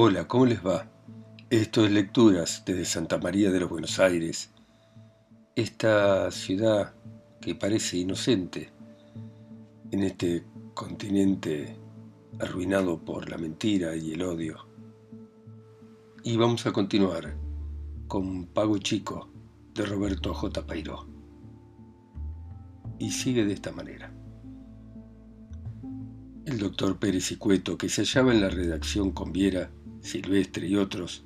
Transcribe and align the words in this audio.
Hola, 0.00 0.28
¿cómo 0.28 0.46
les 0.46 0.64
va? 0.64 0.88
Esto 1.50 1.84
es 1.84 1.90
Lecturas 1.90 2.62
desde 2.64 2.84
Santa 2.84 3.18
María 3.18 3.50
de 3.50 3.58
los 3.58 3.68
Buenos 3.68 3.98
Aires. 3.98 4.52
Esta 5.56 6.30
ciudad 6.30 6.94
que 7.40 7.56
parece 7.56 7.96
inocente 7.96 8.70
en 9.90 10.04
este 10.04 10.44
continente 10.72 11.76
arruinado 12.38 13.04
por 13.04 13.28
la 13.28 13.38
mentira 13.38 13.96
y 13.96 14.12
el 14.12 14.22
odio. 14.22 14.68
Y 16.22 16.36
vamos 16.36 16.64
a 16.66 16.72
continuar 16.72 17.34
con 18.06 18.46
Pago 18.46 18.78
Chico 18.78 19.28
de 19.74 19.84
Roberto 19.84 20.32
J. 20.32 20.64
Pairó. 20.64 21.08
Y 23.00 23.10
sigue 23.10 23.44
de 23.44 23.54
esta 23.54 23.72
manera. 23.72 24.14
El 26.44 26.58
doctor 26.58 27.00
Pérez 27.00 27.32
y 27.32 27.36
Cueto, 27.36 27.76
que 27.76 27.88
se 27.88 28.02
hallaba 28.02 28.32
en 28.32 28.40
la 28.42 28.48
redacción 28.48 29.10
con 29.10 29.32
Viera, 29.32 29.72
Silvestre 30.00 30.66
y 30.66 30.76
otros, 30.76 31.24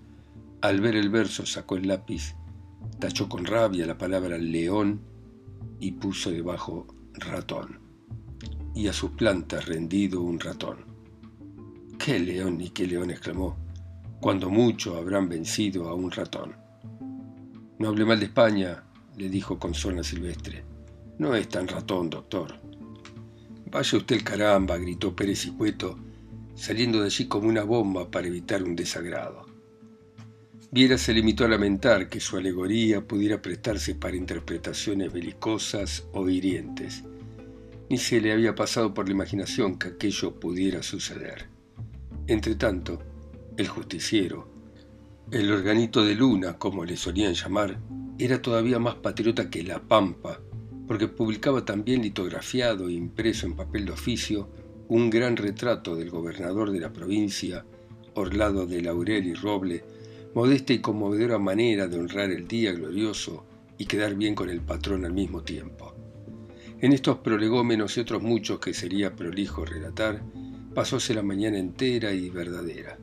al 0.61 0.81
ver 0.81 0.97
el 0.97 1.11
verso 1.11 1.45
sacó 1.45 1.77
el 1.77 1.89
lápiz, 1.89 2.35
tachó 2.98 3.29
con 3.29 3.45
rabia 3.45 3.87
la 3.87 3.98
palabra 3.98 4.39
león 4.39 5.01
y 5.81 5.93
puso 5.93 6.31
debajo 6.31 6.87
ratón. 7.15 7.81
Y 8.75 8.89
a 8.89 8.93
sus 8.93 9.11
plantas 9.11 9.67
rendido 9.67 10.23
un 10.23 10.41
ratón. 10.41 10.87
¡Qué 11.98 12.19
león 12.19 12.61
y 12.61 12.71
qué 12.71 12.87
león! 12.87 13.11
exclamó, 13.11 13.57
cuando 14.21 14.51
mucho 14.51 14.97
habrán 14.97 15.29
vencido 15.29 15.89
a 15.89 15.95
un 15.95 16.11
ratón. 16.11 16.55
No 17.79 17.89
hable 17.89 18.05
mal 18.05 18.20
de 18.20 18.27
España, 18.27 18.84
le 19.17 19.29
dijo 19.29 19.59
con 19.59 19.75
zona 19.75 20.03
silvestre. 20.03 20.65
No 21.19 21.34
es 21.34 21.48
tan 21.48 21.69
ratón, 21.69 22.09
doctor. 22.09 22.55
Vaya 23.70 23.98
usted 23.98 24.17
el 24.17 24.25
caramba, 24.25 24.79
gritó 24.79 25.15
Pérez 25.15 25.47
y 25.47 25.51
Cueto, 25.51 25.98
saliendo 26.55 27.01
de 27.01 27.06
allí 27.06 27.27
como 27.27 27.48
una 27.48 27.64
bomba 27.64 28.11
para 28.11 28.27
evitar 28.27 28.62
un 28.62 28.77
desagrado. 28.77 29.47
Viera 30.70 30.97
se 30.97 31.12
limitó 31.12 31.45
a 31.45 31.48
lamentar 31.48 32.08
que 32.08 32.19
su 32.19 32.39
alegoría 32.39 33.06
pudiera 33.06 33.42
prestarse 33.42 33.95
para 33.95 34.17
interpretaciones 34.17 35.12
belicosas 35.12 36.06
o 36.12 36.30
hirientes. 36.30 37.05
Ni 37.91 37.98
se 37.98 38.23
le 38.23 38.33
había 38.33 38.55
pasado 38.55 38.95
por 38.95 39.06
la 39.06 39.12
imaginación 39.12 39.78
que 39.78 39.89
aquello 39.89 40.41
pudiera 40.41 40.83
suceder. 40.83 41.48
Entretanto, 42.27 43.03
el 43.58 43.69
justiciero, 43.69 44.48
el 45.30 45.53
organito 45.53 46.05
de 46.05 46.14
luna, 46.14 46.58
como 46.58 46.86
le 46.86 46.97
solían 46.97 47.34
llamar, 47.34 47.78
era 48.19 48.41
todavía 48.41 48.78
más 48.78 48.95
patriota 48.95 49.50
que 49.50 49.62
la 49.62 49.78
Pampa, 49.78 50.41
porque 50.86 51.08
publicaba 51.08 51.64
también 51.64 52.00
litografiado 52.00 52.89
e 52.89 52.92
impreso 52.92 53.47
en 53.47 53.56
papel 53.56 53.84
de 53.84 53.92
oficio 53.92 54.48
un 54.93 55.09
gran 55.09 55.39
retrato 55.39 55.97
del 55.97 56.11
gobernador 56.11 56.71
de 56.71 56.79
la 56.79 56.93
provincia, 56.93 57.65
Orlado 58.12 58.67
de 58.67 58.83
Laurel 58.83 59.27
y 59.27 59.33
Roble, 59.33 59.83
modesta 60.35 60.75
y 60.75 60.81
conmovedora 60.83 61.39
manera 61.39 61.89
de 61.89 61.98
honrar 61.98 62.31
el 62.31 62.47
día 62.47 62.73
glorioso 62.73 63.47
y 63.79 63.87
quedar 63.87 64.15
bien 64.17 64.35
con 64.35 64.51
el 64.51 64.61
patrón 64.61 65.07
al 65.07 65.15
mismo 65.15 65.43
tiempo. 65.43 65.95
En 66.79 66.93
estos 66.93 67.17
prolegómenos 67.20 67.97
y 67.97 68.01
otros 68.01 68.23
muchos 68.23 68.61
que 68.61 68.75
sería 68.75 69.17
prolijo 69.17 69.65
relatar, 69.65 70.23
pasóse 70.75 71.15
la 71.15 71.23
mañana 71.23 71.57
entera 71.57 72.13
y 72.13 72.29
verdadera. 72.29 72.98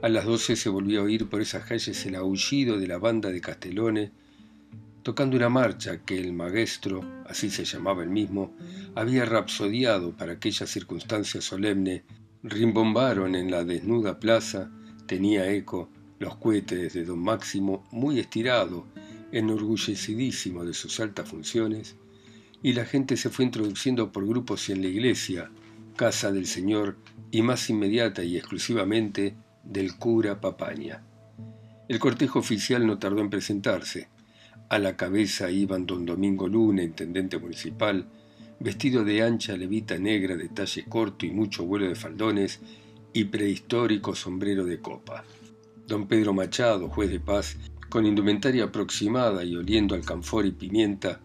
A 0.00 0.08
las 0.08 0.24
doce 0.24 0.56
se 0.56 0.70
volvió 0.70 1.02
a 1.02 1.04
oír 1.04 1.28
por 1.28 1.42
esas 1.42 1.66
calles 1.66 2.06
el 2.06 2.14
aullido 2.14 2.78
de 2.78 2.86
la 2.86 2.96
banda 2.96 3.30
de 3.30 3.42
Castellone 3.42 4.12
tocando 5.04 5.36
una 5.36 5.50
marcha 5.50 5.98
que 5.98 6.18
el 6.18 6.32
maestro, 6.32 7.04
así 7.26 7.50
se 7.50 7.66
llamaba 7.66 8.02
el 8.02 8.08
mismo, 8.08 8.56
había 8.94 9.26
rapsodiado 9.26 10.16
para 10.16 10.32
aquella 10.32 10.66
circunstancia 10.66 11.42
solemne, 11.42 12.04
rimbombaron 12.42 13.34
en 13.34 13.50
la 13.50 13.64
desnuda 13.64 14.18
plaza, 14.18 14.70
tenía 15.06 15.50
eco 15.52 15.90
los 16.18 16.36
cohetes 16.36 16.94
de 16.94 17.04
don 17.04 17.18
Máximo 17.18 17.84
muy 17.92 18.18
estirado, 18.18 18.86
enorgullecidísimo 19.30 20.64
de 20.64 20.72
sus 20.72 20.98
altas 21.00 21.28
funciones, 21.28 21.96
y 22.62 22.72
la 22.72 22.86
gente 22.86 23.18
se 23.18 23.28
fue 23.28 23.44
introduciendo 23.44 24.10
por 24.10 24.26
grupos 24.26 24.70
en 24.70 24.80
la 24.80 24.88
iglesia, 24.88 25.50
casa 25.96 26.32
del 26.32 26.46
Señor 26.46 26.96
y 27.30 27.42
más 27.42 27.68
inmediata 27.68 28.24
y 28.24 28.38
exclusivamente 28.38 29.36
del 29.64 29.98
cura 29.98 30.40
Papaña. 30.40 31.02
El 31.88 31.98
cortejo 31.98 32.38
oficial 32.38 32.86
no 32.86 32.98
tardó 32.98 33.20
en 33.20 33.28
presentarse, 33.28 34.08
a 34.68 34.78
la 34.78 34.96
cabeza 34.96 35.50
iban 35.50 35.86
don 35.86 36.06
Domingo 36.06 36.48
Luna, 36.48 36.82
intendente 36.82 37.38
municipal, 37.38 38.08
vestido 38.60 39.04
de 39.04 39.22
ancha 39.22 39.56
levita 39.56 39.98
negra 39.98 40.36
de 40.36 40.48
talle 40.48 40.84
corto 40.84 41.26
y 41.26 41.30
mucho 41.30 41.64
vuelo 41.64 41.86
de 41.86 41.94
faldones 41.94 42.60
y 43.12 43.24
prehistórico 43.24 44.14
sombrero 44.14 44.64
de 44.64 44.80
copa. 44.80 45.24
Don 45.86 46.08
Pedro 46.08 46.32
Machado, 46.32 46.88
juez 46.88 47.10
de 47.10 47.20
paz, 47.20 47.56
con 47.88 48.06
indumentaria 48.06 48.64
aproximada 48.64 49.44
y 49.44 49.54
oliendo 49.54 49.94
alcanfor 49.94 50.46
y 50.46 50.52
pimienta, 50.52 51.20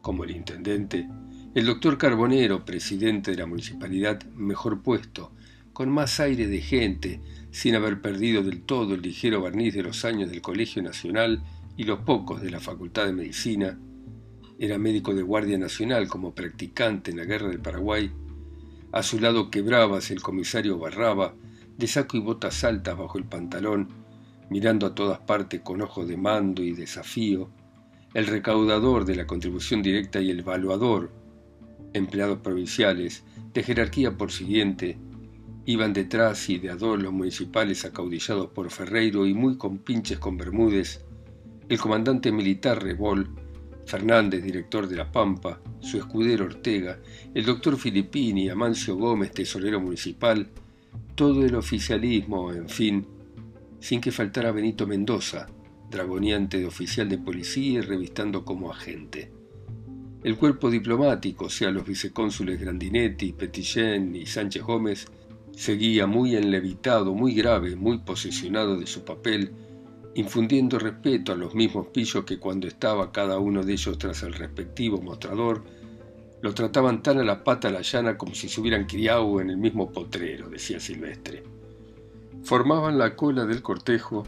como 0.00 0.24
el 0.24 0.30
intendente, 0.30 1.08
el 1.54 1.66
doctor 1.66 1.98
Carbonero, 1.98 2.64
presidente 2.64 3.30
de 3.30 3.36
la 3.36 3.46
municipalidad, 3.46 4.22
mejor 4.34 4.82
puesto, 4.82 5.32
con 5.72 5.90
más 5.90 6.20
aire 6.20 6.46
de 6.46 6.60
gente, 6.60 7.20
sin 7.50 7.74
haber 7.74 8.00
perdido 8.00 8.42
del 8.42 8.62
todo 8.62 8.94
el 8.94 9.02
ligero 9.02 9.40
barniz 9.40 9.74
de 9.74 9.82
los 9.82 10.04
años 10.04 10.30
del 10.30 10.40
Colegio 10.40 10.82
Nacional 10.82 11.42
y 11.76 11.84
los 11.84 12.00
pocos 12.00 12.40
de 12.40 12.50
la 12.50 12.60
Facultad 12.60 13.06
de 13.06 13.12
Medicina, 13.12 13.78
era 14.58 14.78
médico 14.78 15.14
de 15.14 15.22
Guardia 15.22 15.58
Nacional 15.58 16.08
como 16.08 16.34
practicante 16.34 17.10
en 17.10 17.16
la 17.16 17.24
Guerra 17.24 17.48
del 17.48 17.60
Paraguay, 17.60 18.12
a 18.92 19.02
su 19.02 19.18
lado 19.18 19.50
quebrabas 19.50 20.10
el 20.10 20.22
comisario 20.22 20.78
Barraba, 20.78 21.34
de 21.76 21.86
saco 21.88 22.16
y 22.16 22.20
botas 22.20 22.62
altas 22.62 22.96
bajo 22.96 23.18
el 23.18 23.24
pantalón, 23.24 23.88
mirando 24.50 24.86
a 24.86 24.94
todas 24.94 25.18
partes 25.20 25.60
con 25.62 25.82
ojos 25.82 26.06
de 26.06 26.16
mando 26.16 26.62
y 26.62 26.72
desafío, 26.72 27.50
el 28.14 28.28
recaudador 28.28 29.04
de 29.04 29.16
la 29.16 29.26
contribución 29.26 29.82
directa 29.82 30.20
y 30.20 30.30
el 30.30 30.40
evaluador, 30.40 31.10
empleados 31.92 32.38
provinciales, 32.38 33.24
de 33.52 33.62
jerarquía 33.64 34.16
por 34.16 34.30
siguiente, 34.30 34.98
iban 35.66 35.92
detrás 35.92 36.48
y 36.48 36.58
de 36.58 36.70
a 36.70 36.76
dos 36.76 37.02
los 37.02 37.12
municipales 37.12 37.84
acaudillados 37.84 38.50
por 38.50 38.70
Ferreiro 38.70 39.26
y 39.26 39.34
muy 39.34 39.56
compinches 39.56 40.20
con 40.20 40.36
Bermúdez, 40.36 41.04
el 41.68 41.78
comandante 41.78 42.30
militar 42.30 42.82
Rebol, 42.82 43.28
Fernández, 43.86 44.42
director 44.42 44.86
de 44.88 44.96
La 44.96 45.10
Pampa, 45.10 45.60
su 45.80 45.98
escudero 45.98 46.44
Ortega, 46.44 46.98
el 47.34 47.44
doctor 47.44 47.76
Filippini, 47.76 48.48
Amancio 48.48 48.96
Gómez, 48.96 49.32
tesorero 49.32 49.80
municipal, 49.80 50.48
todo 51.14 51.44
el 51.44 51.54
oficialismo, 51.54 52.52
en 52.52 52.68
fin, 52.68 53.06
sin 53.80 54.00
que 54.00 54.12
faltara 54.12 54.52
Benito 54.52 54.86
Mendoza, 54.86 55.46
dragoneante 55.90 56.58
de 56.58 56.66
oficial 56.66 57.08
de 57.08 57.18
policía 57.18 57.78
y 57.78 57.80
revistando 57.82 58.44
como 58.44 58.70
agente. 58.70 59.30
El 60.22 60.36
cuerpo 60.36 60.70
diplomático, 60.70 61.50
sea, 61.50 61.70
los 61.70 61.86
vicecónsules 61.86 62.58
Grandinetti, 62.58 63.32
Petillén 63.32 64.16
y 64.16 64.24
Sánchez 64.24 64.62
Gómez, 64.62 65.06
seguía 65.52 66.06
muy 66.06 66.34
enlevitado, 66.34 67.14
muy 67.14 67.34
grave, 67.34 67.76
muy 67.76 67.98
posesionado 67.98 68.78
de 68.78 68.86
su 68.86 69.04
papel 69.04 69.52
infundiendo 70.14 70.78
respeto 70.78 71.32
a 71.32 71.36
los 71.36 71.54
mismos 71.54 71.88
pillos 71.88 72.24
que 72.24 72.38
cuando 72.38 72.66
estaba 72.66 73.12
cada 73.12 73.38
uno 73.38 73.62
de 73.62 73.72
ellos 73.72 73.98
tras 73.98 74.22
el 74.22 74.34
respectivo 74.34 75.00
mostrador, 75.00 75.64
lo 76.40 76.54
trataban 76.54 77.02
tan 77.02 77.18
a 77.18 77.24
la 77.24 77.42
pata 77.42 77.68
a 77.68 77.70
la 77.72 77.80
llana 77.80 78.18
como 78.18 78.34
si 78.34 78.48
se 78.48 78.60
hubieran 78.60 78.84
criado 78.84 79.40
en 79.40 79.50
el 79.50 79.56
mismo 79.56 79.90
potrero, 79.90 80.48
decía 80.48 80.78
Silvestre. 80.78 81.42
Formaban 82.42 82.98
la 82.98 83.16
cola 83.16 83.46
del 83.46 83.62
cortejo 83.62 84.26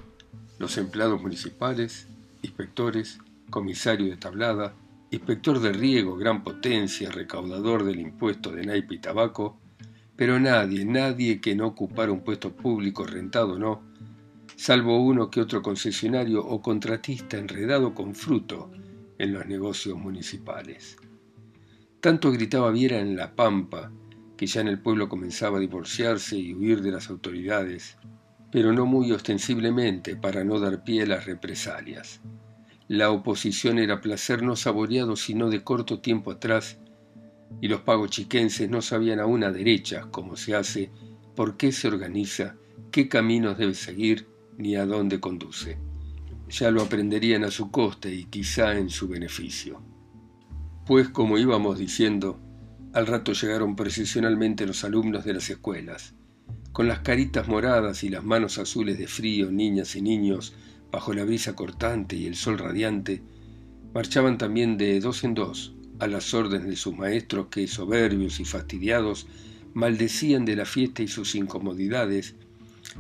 los 0.59 0.79
empleados 0.79 1.21
municipales, 1.21 2.09
inspectores, 2.43 3.19
comisario 3.51 4.07
de 4.07 4.17
tablada, 4.17 4.75
inspector 5.11 5.61
de 5.61 5.73
riego, 5.73 6.17
gran 6.17 6.43
potencia, 6.43 7.11
recaudador 7.11 7.85
del 7.85 8.01
impuesto 8.01 8.51
de 8.53 8.65
naipe 8.65 8.95
y 8.95 8.99
tabaco, 8.99 9.59
pero 10.17 10.41
nadie, 10.41 10.85
nadie 10.85 11.41
que 11.41 11.55
no 11.55 11.67
ocupara 11.67 12.11
un 12.11 12.21
puesto 12.21 12.53
público 12.53 13.05
rentado 13.05 13.55
o 13.55 13.59
no, 13.59 13.83
salvo 14.57 14.99
uno 15.03 15.31
que 15.31 15.43
otro 15.43 15.61
concesionario 15.61 16.45
o 16.45 16.63
contratista 16.63 17.37
enredado 17.37 17.95
con 17.95 18.15
fruto 18.15 18.71
en 19.19 19.35
los 19.35 19.47
negocios 19.47 19.99
municipales. 19.99 20.97
Tanto 22.01 22.33
gritaba 22.33 22.71
Viera 22.71 22.99
en 22.99 23.17
La 23.17 23.35
Pampa, 23.37 23.93
que 24.37 24.47
ya 24.47 24.63
en 24.63 24.69
el 24.69 24.81
pueblo 24.81 25.09
comenzaba 25.09 25.59
a 25.59 25.61
divorciarse 25.61 26.39
y 26.39 26.55
huir 26.55 26.81
de 26.81 26.91
las 26.91 27.11
autoridades, 27.11 27.99
pero 28.51 28.73
no 28.73 28.87
muy 28.87 29.13
ostensiblemente 29.13 30.17
para 30.17 30.43
no 30.43 30.59
dar 30.59 30.85
pie 30.85 31.03
a 31.03 31.07
las 31.07 31.27
represalias. 31.27 32.23
La 32.89 33.11
oposición 33.11 33.79
era 33.79 34.01
placer 34.01 34.43
no 34.43 34.57
saboreado 34.57 35.17
sino 35.17 35.51
de 35.51 35.65
corto 35.65 36.01
tiempo 36.01 36.31
atrás, 36.31 36.79
y 37.61 37.69
los 37.69 37.83
pagos 37.83 38.11
chiquenses 38.11 38.71
no 38.71 38.81
sabían 38.81 39.21
aún 39.21 39.45
a 39.45 39.53
derechas 39.53 40.07
cómo 40.07 40.37
se 40.37 40.55
hace, 40.55 40.91
por 41.35 41.57
qué 41.59 41.73
se 41.73 41.89
organiza, 41.89 42.57
qué 42.91 43.09
caminos 43.09 43.59
debe 43.59 43.75
seguir 43.75 44.36
ni 44.59 44.77
a 44.77 44.87
dónde 44.87 45.21
conduce. 45.21 45.79
Ya 46.49 46.71
lo 46.71 46.83
aprenderían 46.83 47.45
a 47.45 47.51
su 47.51 47.71
coste 47.71 48.15
y 48.15 48.25
quizá 48.25 48.79
en 48.79 48.91
su 48.91 49.09
beneficio. 49.09 49.83
Pues 50.87 51.09
como 51.09 51.39
íbamos 51.39 51.79
diciendo, 51.79 52.41
al 52.93 53.07
rato 53.07 53.33
llegaron 53.33 53.77
precisionalmente 53.77 54.67
los 54.67 54.85
alumnos 54.85 55.25
de 55.25 55.35
las 55.35 55.51
escuelas, 55.51 56.15
con 56.73 56.89
las 56.89 57.01
caritas 57.01 57.49
moradas 57.49 58.05
y 58.05 58.09
las 58.09 58.23
manos 58.23 58.59
azules 58.59 58.99
de 58.99 59.09
frío, 59.09 59.51
niñas 59.51 59.97
y 59.97 60.03
niños, 60.03 60.55
bajo 60.93 61.13
la 61.13 61.25
brisa 61.25 61.57
cortante 61.57 62.17
y 62.17 62.27
el 62.27 62.37
sol 62.37 62.59
radiante, 62.59 63.23
marchaban 63.93 64.39
también 64.39 64.77
de 64.77 65.01
dos 65.01 65.25
en 65.25 65.35
dos 65.35 65.75
a 65.99 66.07
las 66.07 66.35
órdenes 66.35 66.69
de 66.69 66.77
sus 66.77 66.97
maestros 66.97 67.47
que, 67.47 67.67
soberbios 67.67 68.41
y 68.41 68.45
fastidiados, 68.45 69.27
maldecían 69.75 70.45
de 70.45 70.57
la 70.57 70.65
fiesta 70.65 71.03
y 71.03 71.09
sus 71.09 71.35
incomodidades, 71.35 72.37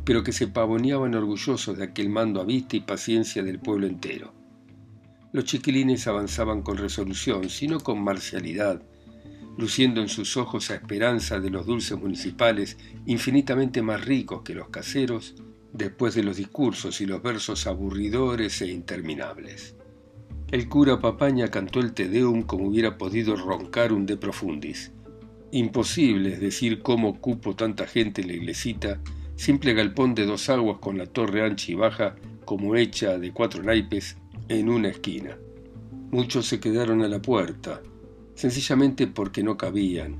pero 0.04 0.22
que 0.22 0.32
se 0.32 0.48
pavoneaban 0.48 1.14
orgullosos 1.14 1.78
de 1.78 1.84
aquel 1.84 2.08
mando 2.08 2.40
a 2.40 2.44
vista 2.44 2.76
y 2.76 2.80
paciencia 2.80 3.42
del 3.42 3.58
pueblo 3.58 3.86
entero. 3.86 4.32
Los 5.32 5.44
chiquilines 5.44 6.06
avanzaban 6.06 6.62
con 6.62 6.76
resolución, 6.76 7.48
sino 7.48 7.80
con 7.80 8.02
marcialidad, 8.02 8.82
luciendo 9.58 10.00
en 10.00 10.08
sus 10.08 10.36
ojos 10.36 10.68
la 10.70 10.76
esperanza 10.76 11.40
de 11.40 11.50
los 11.50 11.66
dulces 11.66 11.98
municipales 11.98 12.78
infinitamente 13.06 13.82
más 13.82 14.04
ricos 14.04 14.42
que 14.42 14.54
los 14.54 14.68
caseros, 14.68 15.34
después 15.72 16.14
de 16.14 16.22
los 16.22 16.36
discursos 16.36 17.00
y 17.00 17.06
los 17.06 17.22
versos 17.22 17.66
aburridores 17.66 18.62
e 18.62 18.68
interminables. 18.68 19.76
El 20.50 20.68
cura 20.68 21.00
Papaña 21.00 21.50
cantó 21.50 21.80
el 21.80 21.92
Te 21.92 22.08
Deum 22.08 22.44
como 22.44 22.68
hubiera 22.68 22.96
podido 22.96 23.36
roncar 23.36 23.92
un 23.92 24.06
de 24.06 24.16
profundis. 24.16 24.92
Imposible 25.50 26.34
es 26.34 26.40
decir 26.40 26.82
cómo 26.82 27.20
cupo 27.20 27.56
tanta 27.56 27.86
gente 27.86 28.22
en 28.22 28.28
la 28.28 28.34
iglesita, 28.34 29.00
simple 29.36 29.74
galpón 29.74 30.14
de 30.14 30.24
dos 30.24 30.48
aguas 30.48 30.78
con 30.78 30.98
la 30.98 31.06
torre 31.06 31.44
ancha 31.44 31.70
y 31.70 31.74
baja, 31.74 32.16
como 32.44 32.74
hecha 32.74 33.18
de 33.18 33.32
cuatro 33.32 33.62
naipes, 33.62 34.16
en 34.48 34.68
una 34.68 34.88
esquina. 34.88 35.36
Muchos 36.10 36.46
se 36.46 36.58
quedaron 36.58 37.02
a 37.02 37.08
la 37.08 37.20
puerta, 37.20 37.82
sencillamente 38.34 39.06
porque 39.06 39.42
no 39.42 39.56
cabían. 39.56 40.16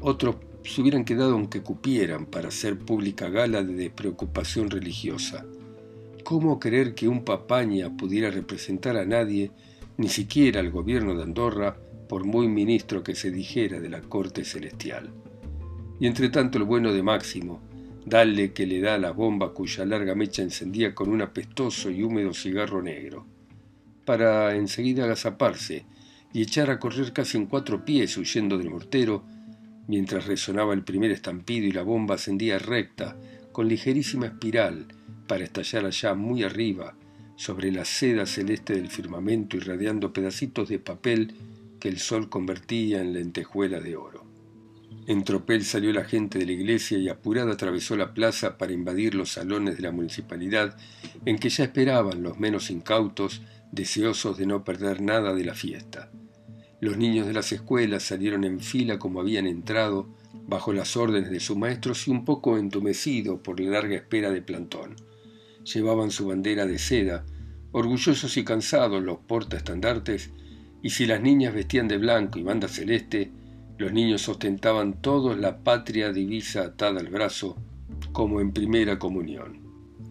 Otros 0.00 0.36
se 0.64 0.80
hubieran 0.80 1.04
quedado 1.04 1.32
aunque 1.32 1.62
cupieran 1.62 2.26
para 2.26 2.48
hacer 2.48 2.78
pública 2.78 3.28
gala 3.28 3.62
de 3.62 3.74
despreocupación 3.74 4.70
religiosa. 4.70 5.44
¿Cómo 6.22 6.60
creer 6.60 6.94
que 6.94 7.08
un 7.08 7.24
papaña 7.24 7.96
pudiera 7.96 8.30
representar 8.30 8.96
a 8.96 9.04
nadie, 9.04 9.50
ni 9.96 10.08
siquiera 10.08 10.60
al 10.60 10.70
gobierno 10.70 11.14
de 11.14 11.24
Andorra, 11.24 11.76
por 12.08 12.24
muy 12.24 12.46
ministro 12.48 13.02
que 13.02 13.14
se 13.14 13.30
dijera 13.30 13.80
de 13.80 13.88
la 13.88 14.00
corte 14.00 14.44
celestial? 14.44 15.10
Y 15.98 16.06
entre 16.06 16.28
tanto 16.28 16.58
el 16.58 16.64
bueno 16.64 16.92
de 16.92 17.02
Máximo, 17.02 17.60
dale 18.10 18.52
que 18.52 18.66
le 18.66 18.80
da 18.80 18.98
la 18.98 19.12
bomba 19.12 19.54
cuya 19.54 19.84
larga 19.84 20.16
mecha 20.16 20.42
encendía 20.42 20.96
con 20.96 21.08
un 21.10 21.22
apestoso 21.22 21.90
y 21.90 22.02
húmedo 22.02 22.34
cigarro 22.34 22.82
negro, 22.82 23.24
para 24.04 24.56
enseguida 24.56 25.04
agazaparse 25.04 25.86
y 26.32 26.42
echar 26.42 26.70
a 26.70 26.80
correr 26.80 27.12
casi 27.12 27.38
en 27.38 27.46
cuatro 27.46 27.84
pies 27.84 28.16
huyendo 28.16 28.58
del 28.58 28.68
mortero, 28.68 29.22
mientras 29.86 30.26
resonaba 30.26 30.74
el 30.74 30.82
primer 30.82 31.12
estampido 31.12 31.68
y 31.68 31.72
la 31.72 31.82
bomba 31.82 32.16
ascendía 32.16 32.58
recta, 32.58 33.16
con 33.52 33.68
ligerísima 33.68 34.26
espiral, 34.26 34.86
para 35.28 35.44
estallar 35.44 35.86
allá 35.86 36.14
muy 36.14 36.42
arriba, 36.42 36.96
sobre 37.36 37.70
la 37.70 37.84
seda 37.84 38.26
celeste 38.26 38.74
del 38.74 38.88
firmamento 38.88 39.56
irradiando 39.56 40.12
pedacitos 40.12 40.68
de 40.68 40.80
papel 40.80 41.34
que 41.78 41.88
el 41.88 41.98
sol 41.98 42.28
convertía 42.28 43.00
en 43.00 43.12
lentejuelas 43.12 43.84
de 43.84 43.96
oro. 43.96 44.29
En 45.10 45.24
tropel 45.24 45.64
salió 45.64 45.92
la 45.92 46.04
gente 46.04 46.38
de 46.38 46.46
la 46.46 46.52
iglesia 46.52 46.96
y 46.96 47.08
apurada 47.08 47.54
atravesó 47.54 47.96
la 47.96 48.14
plaza 48.14 48.56
para 48.56 48.72
invadir 48.72 49.16
los 49.16 49.32
salones 49.32 49.76
de 49.76 49.82
la 49.82 49.90
municipalidad 49.90 50.76
en 51.26 51.36
que 51.36 51.48
ya 51.48 51.64
esperaban 51.64 52.22
los 52.22 52.38
menos 52.38 52.70
incautos, 52.70 53.42
deseosos 53.72 54.38
de 54.38 54.46
no 54.46 54.62
perder 54.62 55.02
nada 55.02 55.34
de 55.34 55.44
la 55.44 55.54
fiesta. 55.54 56.12
Los 56.80 56.96
niños 56.96 57.26
de 57.26 57.32
las 57.32 57.50
escuelas 57.50 58.04
salieron 58.04 58.44
en 58.44 58.60
fila 58.60 59.00
como 59.00 59.20
habían 59.20 59.48
entrado, 59.48 60.06
bajo 60.46 60.72
las 60.72 60.96
órdenes 60.96 61.32
de 61.32 61.40
sus 61.40 61.56
maestros 61.56 62.06
y 62.06 62.12
un 62.12 62.24
poco 62.24 62.56
entumecidos 62.56 63.40
por 63.40 63.58
la 63.58 63.68
larga 63.68 63.96
espera 63.96 64.30
de 64.30 64.42
plantón. 64.42 64.94
Llevaban 65.64 66.12
su 66.12 66.28
bandera 66.28 66.66
de 66.66 66.78
seda, 66.78 67.26
orgullosos 67.72 68.36
y 68.36 68.44
cansados 68.44 69.02
los 69.02 69.18
portaestandartes, 69.18 70.30
y 70.84 70.90
si 70.90 71.04
las 71.04 71.20
niñas 71.20 71.52
vestían 71.52 71.88
de 71.88 71.98
blanco 71.98 72.38
y 72.38 72.44
banda 72.44 72.68
celeste, 72.68 73.32
los 73.80 73.94
niños 73.94 74.28
ostentaban 74.28 75.00
todos 75.00 75.38
la 75.38 75.64
patria 75.64 76.12
divisa 76.12 76.64
atada 76.64 77.00
al 77.00 77.08
brazo, 77.08 77.56
como 78.12 78.42
en 78.42 78.52
primera 78.52 78.98
comunión. 78.98 79.58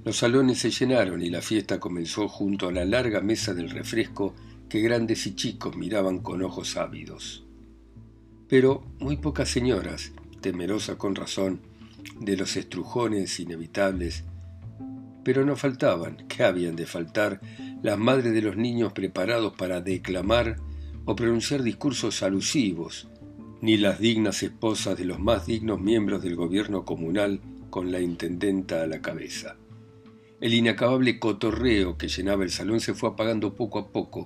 Los 0.04 0.18
salones 0.18 0.58
se 0.58 0.72
llenaron 0.72 1.22
y 1.22 1.30
la 1.30 1.44
fiesta 1.44 1.80
comenzó 1.80 2.28
junto 2.28 2.68
a 2.68 2.72
la 2.72 2.84
larga 2.84 3.22
mesa 3.22 3.54
del 3.54 3.70
refresco 3.70 4.34
que 4.68 4.82
grandes 4.82 5.28
y 5.28 5.36
chicos 5.36 5.78
miraban 5.78 6.18
con 6.18 6.42
ojos 6.42 6.78
ávidos. 6.78 7.46
Pero 8.48 8.84
muy 8.98 9.18
pocas 9.18 9.50
señoras, 9.50 10.14
temerosas 10.42 10.96
con 10.96 11.14
razón 11.14 11.62
de 12.20 12.38
los 12.38 12.58
estrujones 12.58 13.40
inevitables, 13.40 14.24
pero 15.24 15.46
no 15.46 15.56
faltaban, 15.56 16.26
que 16.28 16.44
habían 16.44 16.76
de 16.76 16.88
faltar, 16.88 17.40
las 17.84 18.00
madres 18.00 18.34
de 18.34 18.42
los 18.42 18.58
niños 18.58 18.94
preparados 18.94 19.54
para 19.56 19.80
declamar 19.80 20.56
o 21.06 21.16
pronunciar 21.16 21.62
discursos 21.62 22.24
alusivos, 22.24 23.08
ni 23.62 23.78
las 23.78 24.00
dignas 24.00 24.42
esposas 24.44 24.98
de 24.98 25.06
los 25.06 25.20
más 25.20 25.46
dignos 25.46 25.82
miembros 25.82 26.22
del 26.22 26.36
gobierno 26.36 26.86
comunal 26.86 27.42
con 27.70 27.92
la 27.92 28.00
intendenta 28.00 28.82
a 28.82 28.88
la 28.88 29.02
cabeza. 29.02 29.58
El 30.40 30.54
inacabable 30.54 31.20
cotorreo 31.20 31.98
que 31.98 32.08
llenaba 32.08 32.44
el 32.44 32.52
salón 32.52 32.80
se 32.80 32.94
fue 32.94 33.10
apagando 33.10 33.56
poco 33.56 33.80
a 33.80 33.92
poco, 33.92 34.26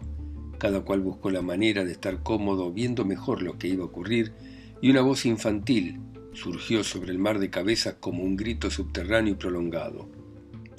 cada 0.60 0.82
cual 0.82 1.02
buscó 1.02 1.32
la 1.32 1.42
manera 1.42 1.84
de 1.84 1.92
estar 1.92 2.22
cómodo 2.22 2.72
viendo 2.72 3.04
mejor 3.06 3.42
lo 3.42 3.58
que 3.58 3.68
iba 3.68 3.84
a 3.84 3.88
ocurrir, 3.88 4.34
y 4.82 4.92
una 4.92 5.02
voz 5.02 5.26
infantil 5.26 6.00
surgió 6.34 6.84
sobre 6.84 7.12
el 7.12 7.20
mar 7.20 7.40
de 7.40 7.50
cabezas 7.50 7.96
como 8.00 8.24
un 8.24 8.36
grito 8.36 8.70
subterráneo 8.70 9.34
y 9.34 9.38
prolongado. 9.38 10.08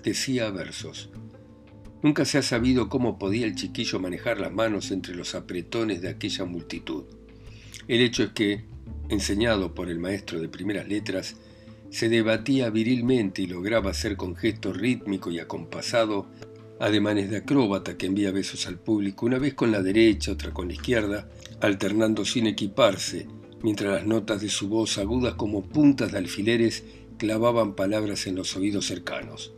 Decía 0.05 0.51
versos. 0.51 1.11
Nunca 2.03 2.25
se 2.25 2.39
ha 2.39 2.43
sabido 2.43 2.89
cómo 2.89 3.19
podía 3.19 3.47
el 3.47 3.55
chiquillo 3.55 3.99
manejar 3.99 4.39
las 4.39 4.53
manos 4.53 4.91
entre 4.91 5.15
los 5.15 5.35
apretones 5.35 6.03
de 6.03 6.11
aquella 6.11 6.45
multitud. 6.45 7.05
El 7.89 8.01
hecho 8.01 8.23
es 8.25 8.31
que, 8.31 8.65
enseñado 9.09 9.75
por 9.75 9.89
el 9.89 9.99
maestro 9.99 10.41
de 10.41 10.49
primeras 10.49 10.89
letras, 10.89 11.37
se 11.91 12.09
debatía 12.09 12.71
virilmente 12.71 13.43
y 13.43 13.47
lograba 13.47 13.91
hacer 13.91 14.17
con 14.17 14.35
gesto 14.35 14.73
rítmico 14.73 15.31
y 15.31 15.39
acompasado 15.39 16.27
ademanes 16.81 17.31
de 17.31 17.39
acróbata 17.39 17.97
que 17.97 18.07
envía 18.07 18.33
besos 18.33 18.67
al 18.67 18.79
público, 18.79 19.27
una 19.27 19.39
vez 19.39 19.55
con 19.55 19.71
la 19.71 19.83
derecha, 19.83 20.33
otra 20.33 20.53
con 20.53 20.69
la 20.69 20.75
izquierda, 20.75 21.29
alternando 21.61 22.25
sin 22.25 22.47
equiparse, 22.47 23.27
mientras 23.63 23.93
las 23.95 24.07
notas 24.07 24.41
de 24.41 24.49
su 24.49 24.69
voz 24.69 24.99
agudas 24.99 25.35
como 25.35 25.63
puntas 25.63 26.13
de 26.13 26.19
alfileres 26.19 26.85
clavaban 27.17 27.75
palabras 27.75 28.27
en 28.27 28.35
los 28.35 28.57
oídos 28.57 28.87
cercanos. 28.87 29.53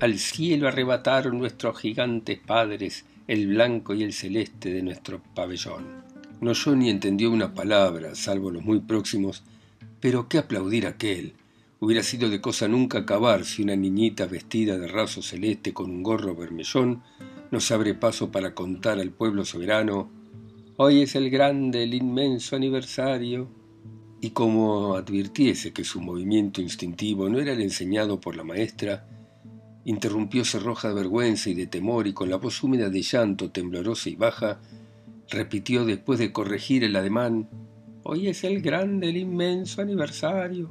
Al 0.00 0.18
cielo 0.18 0.66
arrebataron 0.66 1.38
nuestros 1.38 1.78
gigantes 1.78 2.38
padres 2.38 3.04
el 3.28 3.46
blanco 3.46 3.94
y 3.94 4.02
el 4.02 4.12
celeste 4.12 4.72
de 4.72 4.82
nuestro 4.82 5.22
pabellón. 5.34 6.09
No 6.40 6.50
oyó 6.50 6.74
ni 6.74 6.90
entendió 6.90 7.30
una 7.30 7.54
palabra, 7.54 8.14
salvo 8.14 8.50
los 8.50 8.64
muy 8.64 8.80
próximos, 8.80 9.42
pero 10.00 10.28
qué 10.28 10.38
aplaudir 10.38 10.86
aquel, 10.86 11.34
Hubiera 11.82 12.02
sido 12.02 12.28
de 12.28 12.42
cosa 12.42 12.68
nunca 12.68 12.98
acabar 12.98 13.46
si 13.46 13.62
una 13.62 13.74
niñita 13.74 14.26
vestida 14.26 14.76
de 14.76 14.86
raso 14.86 15.22
celeste 15.22 15.72
con 15.72 15.90
un 15.90 16.02
gorro 16.02 16.34
vermellón 16.34 17.02
nos 17.50 17.70
abre 17.70 17.94
paso 17.94 18.30
para 18.30 18.54
contar 18.54 18.98
al 19.00 19.12
pueblo 19.12 19.46
soberano 19.46 20.10
Hoy 20.82 21.02
es 21.02 21.14
el 21.14 21.28
grande, 21.28 21.82
el 21.82 21.92
inmenso 21.92 22.56
aniversario. 22.56 23.50
Y 24.22 24.30
como 24.30 24.94
advirtiese 24.94 25.74
que 25.74 25.84
su 25.84 26.00
movimiento 26.00 26.62
instintivo 26.62 27.28
no 27.28 27.38
era 27.38 27.52
el 27.52 27.60
enseñado 27.60 28.18
por 28.18 28.34
la 28.34 28.44
maestra, 28.44 29.06
interrumpióse 29.84 30.58
roja 30.58 30.88
de 30.88 30.94
vergüenza 30.94 31.50
y 31.50 31.54
de 31.54 31.66
temor 31.66 32.06
y 32.06 32.14
con 32.14 32.30
la 32.30 32.36
voz 32.36 32.62
húmeda 32.62 32.88
de 32.88 33.02
llanto, 33.02 33.50
temblorosa 33.50 34.08
y 34.08 34.16
baja, 34.16 34.58
repitió 35.30 35.84
después 35.84 36.18
de 36.18 36.32
corregir 36.32 36.84
el 36.84 36.96
ademán 36.96 37.48
Hoy 38.02 38.28
es 38.28 38.44
el 38.44 38.62
grande, 38.62 39.10
el 39.10 39.18
inmenso 39.18 39.82
aniversario 39.82 40.70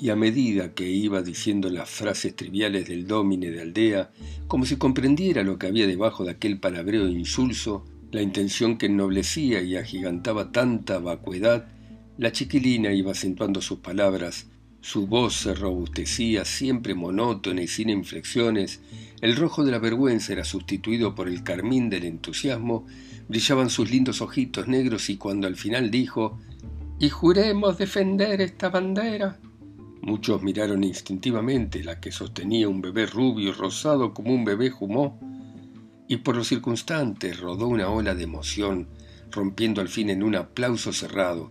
y 0.00 0.10
a 0.10 0.16
medida 0.16 0.74
que 0.74 0.88
iba 0.88 1.22
diciendo 1.22 1.70
las 1.70 1.88
frases 1.88 2.34
triviales 2.34 2.88
del 2.88 3.06
dómine 3.06 3.50
de 3.50 3.62
aldea, 3.62 4.10
como 4.46 4.64
si 4.64 4.76
comprendiera 4.76 5.42
lo 5.42 5.58
que 5.58 5.66
había 5.66 5.86
debajo 5.86 6.24
de 6.24 6.32
aquel 6.32 6.58
palabreo 6.58 7.08
insulso, 7.08 7.84
la 8.12 8.22
intención 8.22 8.78
que 8.78 8.86
ennoblecía 8.86 9.62
y 9.62 9.76
agigantaba 9.76 10.52
tanta 10.52 10.98
vacuidad, 10.98 11.68
la 12.16 12.32
chiquilina 12.32 12.92
iba 12.92 13.12
acentuando 13.12 13.60
sus 13.60 13.78
palabras, 13.80 14.46
su 14.80 15.06
voz 15.06 15.34
se 15.34 15.54
robustecía 15.54 16.44
siempre 16.44 16.94
monótona 16.94 17.62
y 17.62 17.68
sin 17.68 17.90
inflexiones, 17.90 18.80
el 19.20 19.36
rojo 19.36 19.64
de 19.64 19.72
la 19.72 19.78
vergüenza 19.78 20.32
era 20.32 20.44
sustituido 20.44 21.14
por 21.14 21.28
el 21.28 21.42
carmín 21.42 21.90
del 21.90 22.04
entusiasmo, 22.04 22.86
brillaban 23.28 23.70
sus 23.70 23.90
lindos 23.90 24.20
ojitos 24.22 24.68
negros 24.68 25.10
y 25.10 25.16
cuando 25.16 25.46
al 25.46 25.56
final 25.56 25.90
dijo 25.90 26.38
Y 26.98 27.08
juremos 27.08 27.78
defender 27.78 28.40
esta 28.40 28.68
bandera, 28.68 29.38
Muchos 30.00 30.42
miraron 30.42 30.84
instintivamente 30.84 31.82
la 31.82 32.00
que 32.00 32.12
sostenía 32.12 32.68
un 32.68 32.80
bebé 32.80 33.06
rubio 33.06 33.50
y 33.50 33.52
rosado 33.52 34.14
como 34.14 34.32
un 34.32 34.44
bebé 34.44 34.70
jumó, 34.70 35.18
y 36.06 36.18
por 36.18 36.36
los 36.36 36.48
circunstantes 36.48 37.38
rodó 37.40 37.66
una 37.66 37.90
ola 37.90 38.14
de 38.14 38.22
emoción, 38.22 38.88
rompiendo 39.30 39.80
al 39.80 39.88
fin 39.88 40.08
en 40.08 40.22
un 40.22 40.36
aplauso 40.36 40.92
cerrado, 40.92 41.50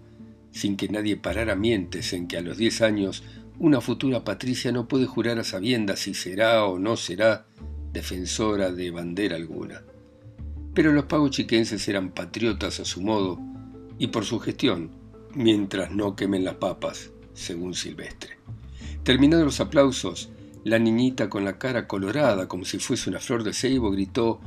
sin 0.52 0.76
que 0.76 0.90
nadie 0.90 1.18
parara 1.18 1.56
mientes 1.56 2.14
en 2.14 2.28
que 2.28 2.38
a 2.38 2.42
los 2.42 2.58
diez 2.58 2.82
años 2.82 3.24
una 3.60 3.82
futura 3.82 4.24
patricia 4.24 4.72
no 4.72 4.88
puede 4.88 5.06
jurar 5.06 5.40
a 5.40 5.44
sabiendas 5.44 6.00
si 6.00 6.14
será 6.14 6.66
o 6.66 6.78
no 6.78 6.96
será 6.96 7.48
defensora 7.92 8.72
de 8.72 8.92
bandera 8.92 9.36
alguna. 9.36 9.82
Pero 10.74 10.92
los 10.92 11.06
pagos 11.06 11.32
chiquenses 11.32 11.88
eran 11.88 12.12
patriotas 12.12 12.80
a 12.80 12.86
su 12.86 13.02
modo 13.02 13.40
y 13.98 14.08
por 14.08 14.26
su 14.26 14.40
gestión, 14.40 14.92
mientras 15.34 15.92
no 15.92 16.16
quemen 16.16 16.44
las 16.44 16.56
papas, 16.56 17.12
según 17.34 17.74
Silvestre. 17.74 18.38
Terminados 19.04 19.46
los 19.46 19.60
aplausos, 19.60 20.30
la 20.64 20.78
niñita 20.78 21.30
con 21.30 21.44
la 21.44 21.58
cara 21.58 21.88
colorada 21.88 22.48
como 22.48 22.66
si 22.66 22.78
fuese 22.78 23.10
una 23.10 23.20
flor 23.20 23.44
de 23.44 23.54
ceibo 23.54 23.90
gritó 23.90 24.40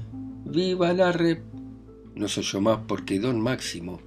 ¡Viva 0.44 0.92
la 0.92 1.10
rep! 1.10 1.42
No 2.14 2.28
se 2.28 2.40
oyó 2.40 2.60
más 2.60 2.80
porque 2.86 3.18
don 3.18 3.40
Máximo 3.40 4.00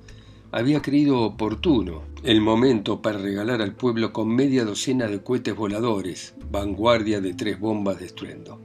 había 0.54 0.84
creído 0.84 1.20
oportuno 1.22 2.04
el 2.22 2.40
momento 2.40 3.02
para 3.02 3.18
regalar 3.18 3.64
al 3.64 3.74
pueblo 3.74 4.14
con 4.14 4.30
media 4.30 4.64
docena 4.64 5.08
de 5.08 5.24
cohetes 5.24 5.56
voladores, 5.56 6.36
vanguardia 6.52 7.20
de 7.22 7.34
tres 7.34 7.60
bombas 7.60 8.00
de 8.00 8.06
estruendo. 8.06 8.62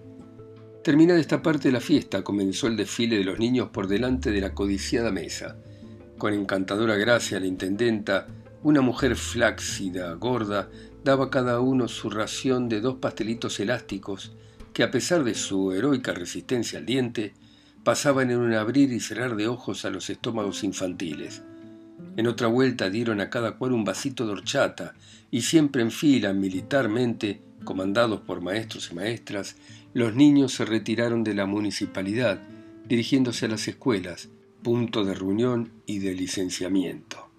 Terminada 0.84 1.18
esta 1.18 1.42
parte 1.42 1.68
de 1.68 1.72
la 1.72 1.80
fiesta, 1.80 2.22
comenzó 2.22 2.66
el 2.66 2.76
desfile 2.76 3.16
de 3.16 3.24
los 3.24 3.38
niños 3.38 3.70
por 3.70 3.88
delante 3.88 4.30
de 4.30 4.42
la 4.42 4.52
codiciada 4.52 5.10
mesa. 5.10 5.56
Con 6.18 6.34
encantadora 6.34 6.96
gracia 6.96 7.40
la 7.40 7.46
intendenta, 7.46 8.26
una 8.62 8.82
mujer 8.82 9.16
flácida, 9.16 10.12
gorda, 10.12 10.68
daba 11.02 11.26
a 11.26 11.30
cada 11.30 11.58
uno 11.60 11.88
su 11.88 12.10
ración 12.10 12.68
de 12.68 12.82
dos 12.82 12.96
pastelitos 12.96 13.60
elásticos 13.60 14.36
que, 14.74 14.82
a 14.82 14.90
pesar 14.90 15.24
de 15.24 15.34
su 15.34 15.72
heroica 15.72 16.12
resistencia 16.12 16.80
al 16.80 16.84
diente, 16.84 17.32
pasaban 17.82 18.30
en 18.30 18.40
un 18.40 18.52
abrir 18.52 18.92
y 18.92 19.00
cerrar 19.00 19.36
de 19.36 19.48
ojos 19.48 19.86
a 19.86 19.90
los 19.90 20.10
estómagos 20.10 20.64
infantiles. 20.64 21.42
En 22.16 22.26
otra 22.26 22.48
vuelta 22.48 22.90
dieron 22.90 23.20
a 23.20 23.30
cada 23.30 23.52
cual 23.52 23.72
un 23.72 23.84
vasito 23.84 24.26
de 24.26 24.32
horchata 24.32 24.94
y 25.30 25.42
siempre 25.42 25.82
en 25.82 25.90
fila, 25.90 26.32
militarmente, 26.32 27.42
comandados 27.64 28.20
por 28.20 28.40
maestros 28.40 28.90
y 28.90 28.94
maestras, 28.94 29.56
los 29.94 30.14
niños 30.14 30.52
se 30.52 30.64
retiraron 30.64 31.24
de 31.24 31.34
la 31.34 31.46
municipalidad, 31.46 32.40
dirigiéndose 32.86 33.46
a 33.46 33.48
las 33.48 33.68
escuelas, 33.68 34.28
punto 34.62 35.04
de 35.04 35.14
reunión 35.14 35.72
y 35.86 35.98
de 35.98 36.14
licenciamiento. 36.14 37.30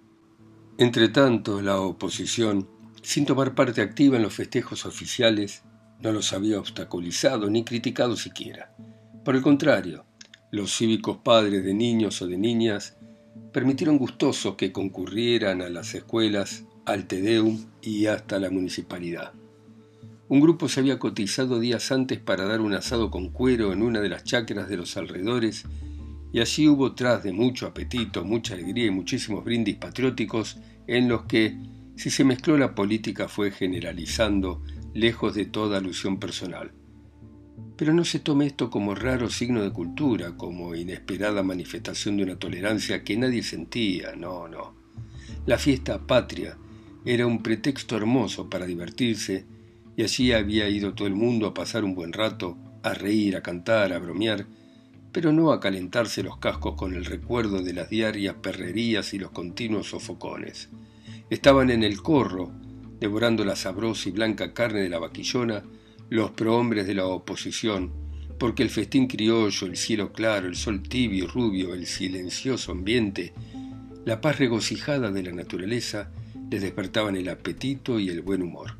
Entretanto, 0.78 1.60
la 1.60 1.80
oposición, 1.80 2.68
sin 3.02 3.26
tomar 3.26 3.54
parte 3.54 3.82
activa 3.82 4.16
en 4.16 4.22
los 4.22 4.34
festejos 4.34 4.86
oficiales, 4.86 5.62
no 6.00 6.12
los 6.12 6.32
había 6.32 6.58
obstaculizado 6.58 7.50
ni 7.50 7.64
criticado 7.64 8.16
siquiera. 8.16 8.74
Por 9.24 9.36
el 9.36 9.42
contrario, 9.42 10.06
los 10.50 10.74
cívicos 10.76 11.18
padres 11.18 11.64
de 11.64 11.74
niños 11.74 12.22
o 12.22 12.26
de 12.26 12.38
niñas 12.38 12.96
permitieron 13.52 13.98
gustosos 13.98 14.54
que 14.56 14.72
concurrieran 14.72 15.62
a 15.62 15.68
las 15.68 15.94
escuelas, 15.94 16.64
al 16.84 17.06
Tedeum 17.06 17.66
y 17.82 18.06
hasta 18.06 18.38
la 18.38 18.50
municipalidad. 18.50 19.32
Un 20.28 20.40
grupo 20.40 20.68
se 20.68 20.80
había 20.80 20.98
cotizado 20.98 21.58
días 21.58 21.90
antes 21.90 22.20
para 22.20 22.44
dar 22.44 22.60
un 22.60 22.72
asado 22.74 23.10
con 23.10 23.30
cuero 23.30 23.72
en 23.72 23.82
una 23.82 24.00
de 24.00 24.08
las 24.08 24.24
chacras 24.24 24.68
de 24.68 24.76
los 24.76 24.96
alrededores 24.96 25.64
y 26.32 26.40
allí 26.40 26.68
hubo 26.68 26.94
tras 26.94 27.24
de 27.24 27.32
mucho 27.32 27.66
apetito, 27.66 28.24
mucha 28.24 28.54
alegría 28.54 28.86
y 28.86 28.90
muchísimos 28.90 29.44
brindis 29.44 29.76
patrióticos 29.76 30.58
en 30.86 31.08
los 31.08 31.22
que, 31.24 31.58
si 31.96 32.10
se 32.10 32.24
mezcló 32.24 32.56
la 32.56 32.74
política, 32.74 33.28
fue 33.28 33.50
generalizando, 33.50 34.62
lejos 34.94 35.34
de 35.34 35.46
toda 35.46 35.78
alusión 35.78 36.20
personal. 36.20 36.72
Pero 37.76 37.94
no 37.94 38.04
se 38.04 38.18
tome 38.18 38.46
esto 38.46 38.70
como 38.70 38.94
raro 38.94 39.30
signo 39.30 39.62
de 39.62 39.72
cultura, 39.72 40.36
como 40.36 40.74
inesperada 40.74 41.42
manifestación 41.42 42.16
de 42.16 42.24
una 42.24 42.38
tolerancia 42.38 43.02
que 43.04 43.16
nadie 43.16 43.42
sentía, 43.42 44.14
no, 44.16 44.48
no. 44.48 44.74
La 45.46 45.56
fiesta 45.56 46.06
patria 46.06 46.58
era 47.04 47.26
un 47.26 47.42
pretexto 47.42 47.96
hermoso 47.96 48.50
para 48.50 48.66
divertirse, 48.66 49.46
y 49.96 50.02
allí 50.02 50.32
había 50.32 50.68
ido 50.68 50.94
todo 50.94 51.08
el 51.08 51.14
mundo 51.14 51.46
a 51.46 51.54
pasar 51.54 51.84
un 51.84 51.94
buen 51.94 52.12
rato, 52.12 52.58
a 52.82 52.94
reír, 52.94 53.36
a 53.36 53.42
cantar, 53.42 53.92
a 53.92 53.98
bromear, 53.98 54.46
pero 55.12 55.32
no 55.32 55.52
a 55.52 55.60
calentarse 55.60 56.22
los 56.22 56.38
cascos 56.38 56.74
con 56.74 56.94
el 56.94 57.04
recuerdo 57.04 57.62
de 57.62 57.72
las 57.72 57.90
diarias 57.90 58.36
perrerías 58.36 59.12
y 59.14 59.18
los 59.18 59.30
continuos 59.30 59.88
sofocones. 59.88 60.68
Estaban 61.30 61.70
en 61.70 61.82
el 61.82 62.00
corro, 62.02 62.52
devorando 63.00 63.44
la 63.44 63.56
sabrosa 63.56 64.08
y 64.08 64.12
blanca 64.12 64.52
carne 64.52 64.80
de 64.80 64.88
la 64.88 64.98
vaquillona, 64.98 65.62
los 66.10 66.32
prohombres 66.32 66.88
de 66.88 66.94
la 66.94 67.06
oposición, 67.06 67.92
porque 68.36 68.64
el 68.64 68.70
festín 68.70 69.06
criollo, 69.06 69.68
el 69.68 69.76
cielo 69.76 70.12
claro, 70.12 70.48
el 70.48 70.56
sol 70.56 70.82
tibio 70.82 71.24
y 71.24 71.26
rubio, 71.28 71.72
el 71.72 71.86
silencioso 71.86 72.72
ambiente, 72.72 73.32
la 74.04 74.20
paz 74.20 74.40
regocijada 74.40 75.12
de 75.12 75.22
la 75.22 75.30
naturaleza, 75.30 76.10
les 76.50 76.62
despertaban 76.62 77.14
el 77.14 77.28
apetito 77.28 78.00
y 78.00 78.08
el 78.08 78.22
buen 78.22 78.42
humor. 78.42 78.76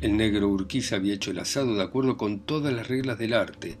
El 0.00 0.16
negro 0.16 0.48
Urquiza 0.48 0.96
había 0.96 1.14
hecho 1.14 1.32
el 1.32 1.40
asado 1.40 1.74
de 1.74 1.82
acuerdo 1.82 2.16
con 2.16 2.38
todas 2.38 2.72
las 2.72 2.86
reglas 2.86 3.18
del 3.18 3.34
arte, 3.34 3.78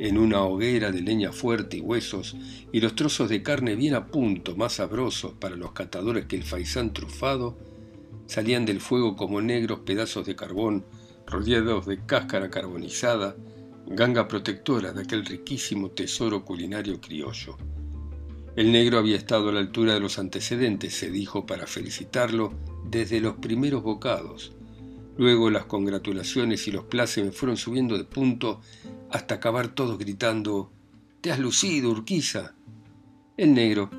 en 0.00 0.18
una 0.18 0.42
hoguera 0.42 0.90
de 0.90 1.02
leña 1.02 1.30
fuerte 1.30 1.76
y 1.76 1.80
huesos, 1.80 2.36
y 2.72 2.80
los 2.80 2.96
trozos 2.96 3.28
de 3.28 3.44
carne 3.44 3.76
bien 3.76 3.94
a 3.94 4.08
punto, 4.08 4.56
más 4.56 4.74
sabrosos 4.74 5.34
para 5.34 5.54
los 5.54 5.70
catadores 5.72 6.24
que 6.24 6.34
el 6.34 6.42
faisán 6.42 6.92
trufado, 6.92 7.56
salían 8.26 8.66
del 8.66 8.80
fuego 8.80 9.14
como 9.14 9.40
negros 9.40 9.80
pedazos 9.86 10.26
de 10.26 10.34
carbón 10.34 10.84
rodeados 11.26 11.86
de 11.86 12.04
cáscara 12.04 12.50
carbonizada, 12.50 13.36
ganga 13.86 14.28
protectora 14.28 14.92
de 14.92 15.02
aquel 15.02 15.24
riquísimo 15.24 15.90
tesoro 15.90 16.44
culinario 16.44 17.00
criollo. 17.00 17.56
El 18.56 18.72
negro 18.72 18.98
había 18.98 19.16
estado 19.16 19.50
a 19.50 19.52
la 19.52 19.60
altura 19.60 19.94
de 19.94 20.00
los 20.00 20.18
antecedentes, 20.18 20.94
se 20.94 21.10
dijo 21.10 21.44
para 21.44 21.66
felicitarlo, 21.66 22.54
desde 22.88 23.20
los 23.20 23.36
primeros 23.36 23.82
bocados. 23.82 24.52
Luego 25.18 25.50
las 25.50 25.66
congratulaciones 25.66 26.66
y 26.66 26.72
los 26.72 26.84
plácemes 26.84 27.36
fueron 27.36 27.56
subiendo 27.56 27.98
de 27.98 28.04
punto 28.04 28.60
hasta 29.10 29.36
acabar 29.36 29.68
todos 29.68 29.98
gritando 29.98 30.70
Te 31.20 31.32
has 31.32 31.38
lucido, 31.38 31.90
Urquiza. 31.90 32.54
El 33.36 33.54
negro, 33.54 33.90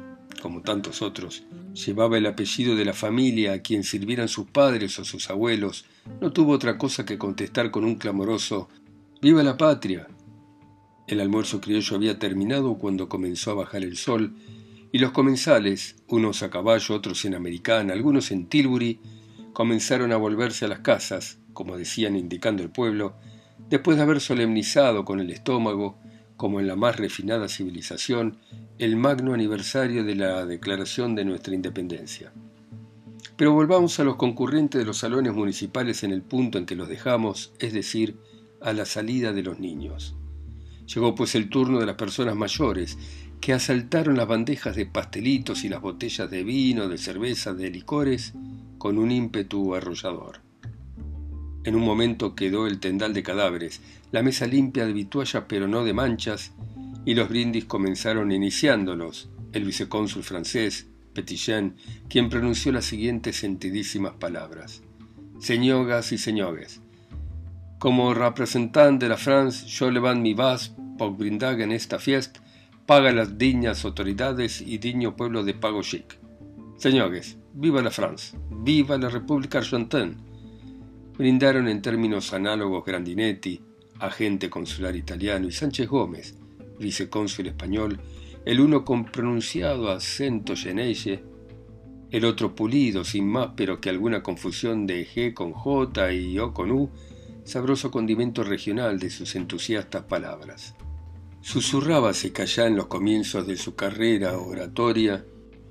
como 0.41 0.61
tantos 0.61 1.01
otros, 1.01 1.43
llevaba 1.73 2.17
el 2.17 2.25
apellido 2.25 2.75
de 2.75 2.85
la 2.85 2.93
familia 2.93 3.53
a 3.53 3.59
quien 3.59 3.83
sirvieran 3.83 4.27
sus 4.27 4.47
padres 4.47 4.97
o 4.99 5.05
sus 5.05 5.29
abuelos, 5.29 5.85
no 6.21 6.31
tuvo 6.31 6.53
otra 6.53 6.77
cosa 6.77 7.05
que 7.05 7.17
contestar 7.17 7.71
con 7.71 7.85
un 7.85 7.95
clamoroso 7.95 8.69
¡Viva 9.21 9.41
la 9.41 9.57
patria! 9.57 10.07
El 11.07 11.21
almuerzo 11.21 11.59
criollo 11.59 11.95
había 11.95 12.19
terminado 12.19 12.77
cuando 12.77 13.09
comenzó 13.09 13.51
a 13.51 13.55
bajar 13.55 13.83
el 13.83 13.97
sol, 13.97 14.35
y 14.91 14.99
los 14.99 15.11
comensales, 15.11 15.95
unos 16.07 16.43
a 16.43 16.49
caballo, 16.49 16.95
otros 16.95 17.25
en 17.25 17.33
americana, 17.33 17.93
algunos 17.93 18.31
en 18.31 18.47
Tilbury, 18.47 18.99
comenzaron 19.53 20.11
a 20.11 20.17
volverse 20.17 20.65
a 20.65 20.67
las 20.67 20.79
casas, 20.79 21.39
como 21.53 21.77
decían 21.77 22.15
indicando 22.15 22.61
el 22.61 22.69
pueblo, 22.69 23.15
después 23.69 23.97
de 23.97 24.03
haber 24.03 24.21
solemnizado 24.21 25.03
con 25.03 25.19
el 25.19 25.31
estómago, 25.31 25.97
como 26.35 26.59
en 26.59 26.67
la 26.67 26.75
más 26.75 26.97
refinada 26.97 27.47
civilización, 27.47 28.37
el 28.77 28.95
magno 28.97 29.33
aniversario 29.33 30.03
de 30.03 30.15
la 30.15 30.45
declaración 30.45 31.15
de 31.15 31.25
nuestra 31.25 31.55
independencia. 31.55 32.31
Pero 33.37 33.53
volvamos 33.53 33.99
a 33.99 34.03
los 34.03 34.15
concurrentes 34.15 34.79
de 34.79 34.85
los 34.85 34.97
salones 34.97 35.31
municipales 35.31 36.03
en 36.03 36.11
el 36.11 36.23
punto 36.23 36.57
en 36.57 36.65
que 36.65 36.75
los 36.75 36.89
dejamos, 36.89 37.53
es 37.59 37.71
decir, 37.71 38.17
a 38.61 38.73
la 38.73 38.85
salida 38.85 39.31
de 39.31 39.43
los 39.43 39.59
niños. 39.59 40.15
Llegó 40.93 41.13
pues 41.13 41.35
el 41.35 41.47
turno 41.47 41.79
de 41.79 41.85
las 41.85 41.97
personas 41.97 42.35
mayores, 42.35 42.97
que 43.39 43.53
asaltaron 43.53 44.17
las 44.17 44.27
bandejas 44.27 44.75
de 44.75 44.87
pastelitos 44.87 45.63
y 45.63 45.69
las 45.69 45.81
botellas 45.81 46.31
de 46.31 46.43
vino, 46.43 46.89
de 46.89 46.97
cerveza, 46.97 47.53
de 47.53 47.69
licores, 47.69 48.33
con 48.79 48.97
un 48.97 49.11
ímpetu 49.11 49.75
arrollador. 49.75 50.41
En 51.63 51.75
un 51.75 51.83
momento 51.83 52.33
quedó 52.33 52.65
el 52.65 52.79
tendal 52.79 53.13
de 53.13 53.21
cadáveres, 53.21 53.81
la 54.11 54.23
mesa 54.23 54.47
limpia 54.47 54.87
de 54.87 54.93
vituallas 54.93 55.43
pero 55.47 55.67
no 55.67 55.83
de 55.83 55.93
manchas, 55.93 56.53
y 57.05 57.13
los 57.13 57.29
brindis 57.29 57.65
comenzaron 57.65 58.31
iniciándolos, 58.31 59.29
el 59.51 59.63
vicecónsul 59.65 60.23
francés, 60.23 60.87
Petitjean, 61.17 61.75
quien 62.07 62.29
pronunció 62.29 62.71
las 62.71 62.85
siguientes 62.85 63.37
sentidísimas 63.37 64.13
palabras. 64.13 64.83
Señoras 65.39 66.11
y 66.11 66.19
señores, 66.19 66.79
como 67.79 68.13
representante 68.13 69.05
de 69.05 69.09
la 69.09 69.17
France, 69.17 69.65
yo 69.65 69.89
levanto 69.89 70.21
mi 70.21 70.35
vas 70.35 70.75
por 70.99 71.17
brindar 71.17 71.59
en 71.59 71.71
esta 71.71 71.97
fiesta 71.97 72.39
paga 72.85 73.11
las 73.11 73.35
dignas 73.39 73.83
autoridades 73.83 74.61
y 74.61 74.77
digno 74.77 75.15
pueblo 75.15 75.43
de 75.43 75.55
Pago 75.55 75.81
Chic. 75.81 76.19
Señores, 76.77 77.37
viva 77.53 77.81
la 77.81 77.89
France, 77.89 78.37
viva 78.51 78.95
la 78.99 79.09
República 79.09 79.57
Argentina. 79.57 80.13
Brindaron 81.17 81.67
en 81.67 81.81
términos 81.81 82.31
análogos 82.31 82.85
Grandinetti, 82.85 83.59
agente 83.99 84.51
consular 84.51 84.95
italiano, 84.95 85.47
y 85.47 85.51
Sánchez 85.51 85.89
Gómez, 85.89 86.35
vicecónsul 86.79 87.47
español, 87.47 87.99
el 88.47 88.61
uno 88.61 88.85
con 88.85 89.03
pronunciado 89.03 89.91
acento 89.91 90.55
geneille, 90.55 91.21
el 92.11 92.23
otro 92.23 92.55
pulido, 92.55 93.03
sin 93.03 93.27
más 93.27 93.49
pero 93.57 93.81
que 93.81 93.89
alguna 93.89 94.23
confusión 94.23 94.87
de 94.87 95.05
G 95.05 95.33
con 95.33 95.51
J 95.51 96.13
y 96.13 96.39
O 96.39 96.53
con 96.53 96.71
U, 96.71 96.89
sabroso 97.43 97.91
condimento 97.91 98.45
regional 98.45 98.99
de 98.99 99.09
sus 99.09 99.35
entusiastas 99.35 100.05
palabras. 100.05 100.75
Susurrábase 101.41 102.31
callá 102.31 102.67
en 102.67 102.77
los 102.77 102.87
comienzos 102.87 103.45
de 103.47 103.57
su 103.57 103.75
carrera 103.75 104.37
oratoria, 104.37 105.25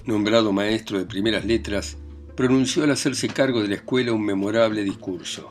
nombrado 0.05 0.53
maestro 0.53 0.99
de 0.99 1.07
primeras 1.07 1.47
letras, 1.47 1.97
pronunció 2.37 2.85
al 2.85 2.91
hacerse 2.91 3.29
cargo 3.29 3.63
de 3.63 3.69
la 3.69 3.77
escuela 3.77 4.13
un 4.13 4.23
memorable 4.23 4.85
discurso. 4.85 5.51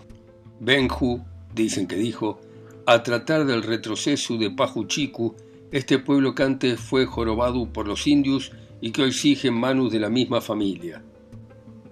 Benju, 0.60 1.24
dicen 1.55 1.88
que 1.88 1.96
dijo, 1.96 2.39
a 2.86 3.01
tratar 3.01 3.48
del 3.48 3.63
retroceso 3.63 4.38
de 4.38 4.51
Pajuchiku, 4.51 5.36
este 5.75 6.00
pueblo 6.00 6.36
que 6.36 6.44
antes 6.44 6.79
fue 6.79 7.05
jorobado 7.05 7.67
por 7.74 7.86
los 7.86 8.08
indios 8.08 8.53
y 8.79 8.91
que 8.91 9.01
hoy 9.01 9.12
sigue 9.12 9.50
en 9.50 9.55
manos 9.55 9.91
de 9.91 10.00
la 10.00 10.10
misma 10.10 10.39
familia. 10.39 11.03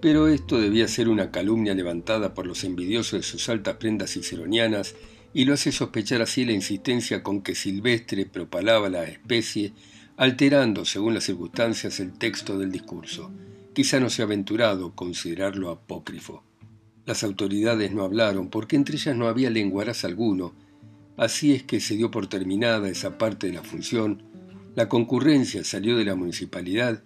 Pero 0.00 0.26
esto 0.26 0.58
debía 0.58 0.88
ser 0.88 1.10
una 1.10 1.30
calumnia 1.30 1.74
levantada 1.74 2.32
por 2.32 2.46
los 2.46 2.64
envidiosos 2.64 3.20
de 3.20 3.22
sus 3.22 3.46
altas 3.50 3.76
prendas 3.76 4.12
ciceronianas 4.12 4.94
y 5.34 5.44
lo 5.44 5.52
hace 5.52 5.70
sospechar 5.70 6.22
así 6.22 6.46
la 6.46 6.52
insistencia 6.52 7.22
con 7.22 7.42
que 7.42 7.54
Silvestre 7.54 8.24
propalaba 8.24 8.88
la 8.88 9.04
especie, 9.04 9.74
alterando, 10.16 10.86
según 10.86 11.12
las 11.12 11.24
circunstancias, 11.24 12.00
el 12.00 12.14
texto 12.14 12.58
del 12.58 12.72
discurso. 12.72 13.32
Quizá 13.74 14.00
no 14.00 14.08
sea 14.08 14.24
aventurado 14.24 14.94
considerarlo 14.94 15.68
apócrifo. 15.68 16.42
Las 17.04 17.22
autoridades 17.22 17.92
no 17.92 18.02
hablaron 18.02 18.48
porque 18.48 18.76
entre 18.76 18.96
ellas 18.96 19.14
no 19.14 19.28
había 19.28 19.50
lenguaraz 19.50 20.06
alguno, 20.06 20.54
Así 21.16 21.52
es 21.52 21.62
que 21.62 21.80
se 21.80 21.96
dio 21.96 22.10
por 22.10 22.26
terminada 22.26 22.88
esa 22.88 23.18
parte 23.18 23.46
de 23.46 23.52
la 23.52 23.62
función, 23.62 24.22
la 24.74 24.88
concurrencia 24.88 25.62
salió 25.62 25.96
de 25.96 26.04
la 26.04 26.16
municipalidad 26.16 27.04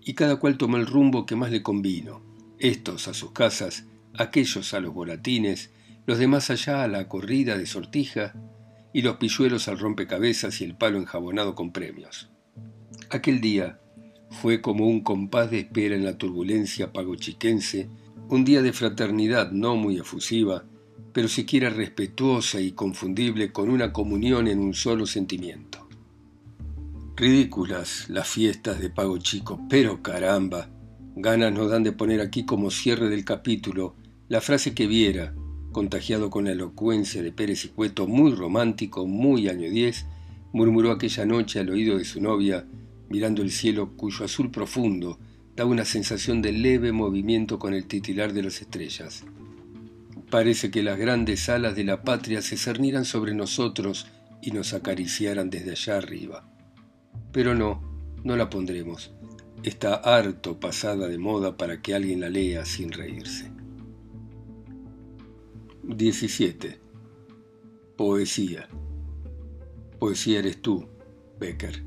y 0.00 0.14
cada 0.14 0.36
cual 0.36 0.56
tomó 0.56 0.76
el 0.76 0.86
rumbo 0.86 1.26
que 1.26 1.34
más 1.34 1.50
le 1.50 1.62
convino, 1.62 2.22
estos 2.58 3.08
a 3.08 3.14
sus 3.14 3.32
casas, 3.32 3.86
aquellos 4.16 4.72
a 4.74 4.80
los 4.80 4.94
volatines, 4.94 5.70
los 6.06 6.18
demás 6.18 6.50
allá 6.50 6.84
a 6.84 6.88
la 6.88 7.08
corrida 7.08 7.58
de 7.58 7.66
sortija 7.66 8.34
y 8.92 9.02
los 9.02 9.16
pilluelos 9.16 9.68
al 9.68 9.78
rompecabezas 9.78 10.60
y 10.60 10.64
el 10.64 10.76
palo 10.76 10.98
enjabonado 10.98 11.54
con 11.54 11.72
premios. 11.72 12.30
Aquel 13.10 13.40
día 13.40 13.80
fue 14.30 14.60
como 14.60 14.86
un 14.86 15.02
compás 15.02 15.50
de 15.50 15.60
espera 15.60 15.96
en 15.96 16.04
la 16.04 16.16
turbulencia 16.16 16.92
pagochiquense, 16.92 17.88
un 18.28 18.44
día 18.44 18.62
de 18.62 18.72
fraternidad 18.72 19.50
no 19.50 19.76
muy 19.76 19.98
efusiva, 19.98 20.64
pero 21.12 21.28
siquiera 21.28 21.70
respetuosa 21.70 22.60
y 22.60 22.72
confundible 22.72 23.52
con 23.52 23.70
una 23.70 23.92
comunión 23.92 24.48
en 24.48 24.58
un 24.58 24.74
solo 24.74 25.06
sentimiento. 25.06 25.88
Ridículas 27.16 28.08
las 28.08 28.28
fiestas 28.28 28.80
de 28.80 28.90
Pago 28.90 29.18
Chico, 29.18 29.60
pero 29.68 30.02
caramba, 30.02 30.68
ganas 31.16 31.52
nos 31.52 31.70
dan 31.70 31.82
de 31.82 31.92
poner 31.92 32.20
aquí 32.20 32.44
como 32.44 32.70
cierre 32.70 33.08
del 33.08 33.24
capítulo 33.24 33.94
la 34.28 34.40
frase 34.40 34.74
que 34.74 34.86
viera, 34.86 35.34
contagiado 35.72 36.30
con 36.30 36.44
la 36.44 36.52
elocuencia 36.52 37.22
de 37.22 37.32
Pérez 37.32 37.64
y 37.64 37.68
Cueto, 37.68 38.06
muy 38.06 38.32
romántico, 38.32 39.06
muy 39.06 39.48
año 39.48 39.70
diez, 39.70 40.06
murmuró 40.52 40.92
aquella 40.92 41.24
noche 41.24 41.58
al 41.58 41.70
oído 41.70 41.98
de 41.98 42.04
su 42.04 42.20
novia, 42.20 42.66
mirando 43.08 43.42
el 43.42 43.50
cielo 43.50 43.96
cuyo 43.96 44.24
azul 44.24 44.50
profundo 44.50 45.18
daba 45.56 45.70
una 45.70 45.84
sensación 45.84 46.40
de 46.40 46.52
leve 46.52 46.92
movimiento 46.92 47.58
con 47.58 47.74
el 47.74 47.86
titilar 47.86 48.32
de 48.32 48.44
las 48.44 48.60
estrellas. 48.60 49.24
Parece 50.30 50.70
que 50.70 50.82
las 50.82 50.98
grandes 50.98 51.48
alas 51.48 51.74
de 51.74 51.84
la 51.84 52.02
patria 52.02 52.42
se 52.42 52.56
cernieran 52.56 53.04
sobre 53.04 53.34
nosotros 53.34 54.06
y 54.42 54.50
nos 54.50 54.74
acariciaran 54.74 55.48
desde 55.48 55.70
allá 55.70 55.96
arriba. 55.96 56.48
Pero 57.32 57.54
no, 57.54 57.82
no 58.24 58.36
la 58.36 58.50
pondremos. 58.50 59.12
Está 59.62 59.94
harto 59.94 60.60
pasada 60.60 61.08
de 61.08 61.18
moda 61.18 61.56
para 61.56 61.80
que 61.80 61.94
alguien 61.94 62.20
la 62.20 62.28
lea 62.28 62.64
sin 62.64 62.92
reírse. 62.92 63.50
17. 65.82 66.78
Poesía. 67.96 68.68
Poesía 69.98 70.40
eres 70.40 70.60
tú, 70.60 70.86
Becker. 71.40 71.82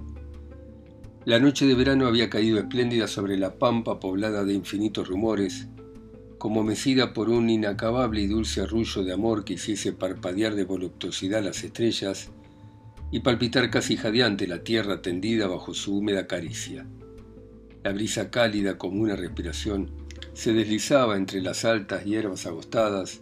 La 1.24 1.39
noche 1.39 1.67
de 1.67 1.75
verano 1.75 2.07
había 2.07 2.31
caído 2.31 2.57
espléndida 2.57 3.07
sobre 3.07 3.38
la 3.38 3.60
pampa 3.60 4.00
poblada 4.00 4.43
de 4.43 4.53
infinitos 4.53 5.07
rumores, 5.07 5.67
como 6.41 6.63
mecida 6.63 7.13
por 7.13 7.29
un 7.29 7.51
inacabable 7.51 8.19
y 8.19 8.25
dulce 8.25 8.62
arrullo 8.62 9.03
de 9.03 9.13
amor 9.13 9.45
que 9.45 9.53
hiciese 9.53 9.93
parpadear 9.93 10.55
de 10.55 10.63
voluptuosidad 10.63 11.44
las 11.44 11.63
estrellas 11.63 12.31
y 13.11 13.20
palpitar 13.20 13.70
casi 13.70 13.96
jadeante 13.96 14.48
la 14.48 14.63
tierra 14.63 15.03
tendida 15.03 15.46
bajo 15.46 15.75
su 15.75 15.96
húmeda 15.96 16.25
caricia. 16.25 16.87
La 17.83 17.94
brisa 17.94 18.31
cálida 18.31 18.79
como 18.79 19.03
una 19.03 19.15
respiración 19.15 19.92
se 20.33 20.51
deslizaba 20.53 21.15
entre 21.15 21.44
las 21.44 21.63
altas 21.63 22.05
hierbas 22.05 22.48
agostadas, 22.48 23.22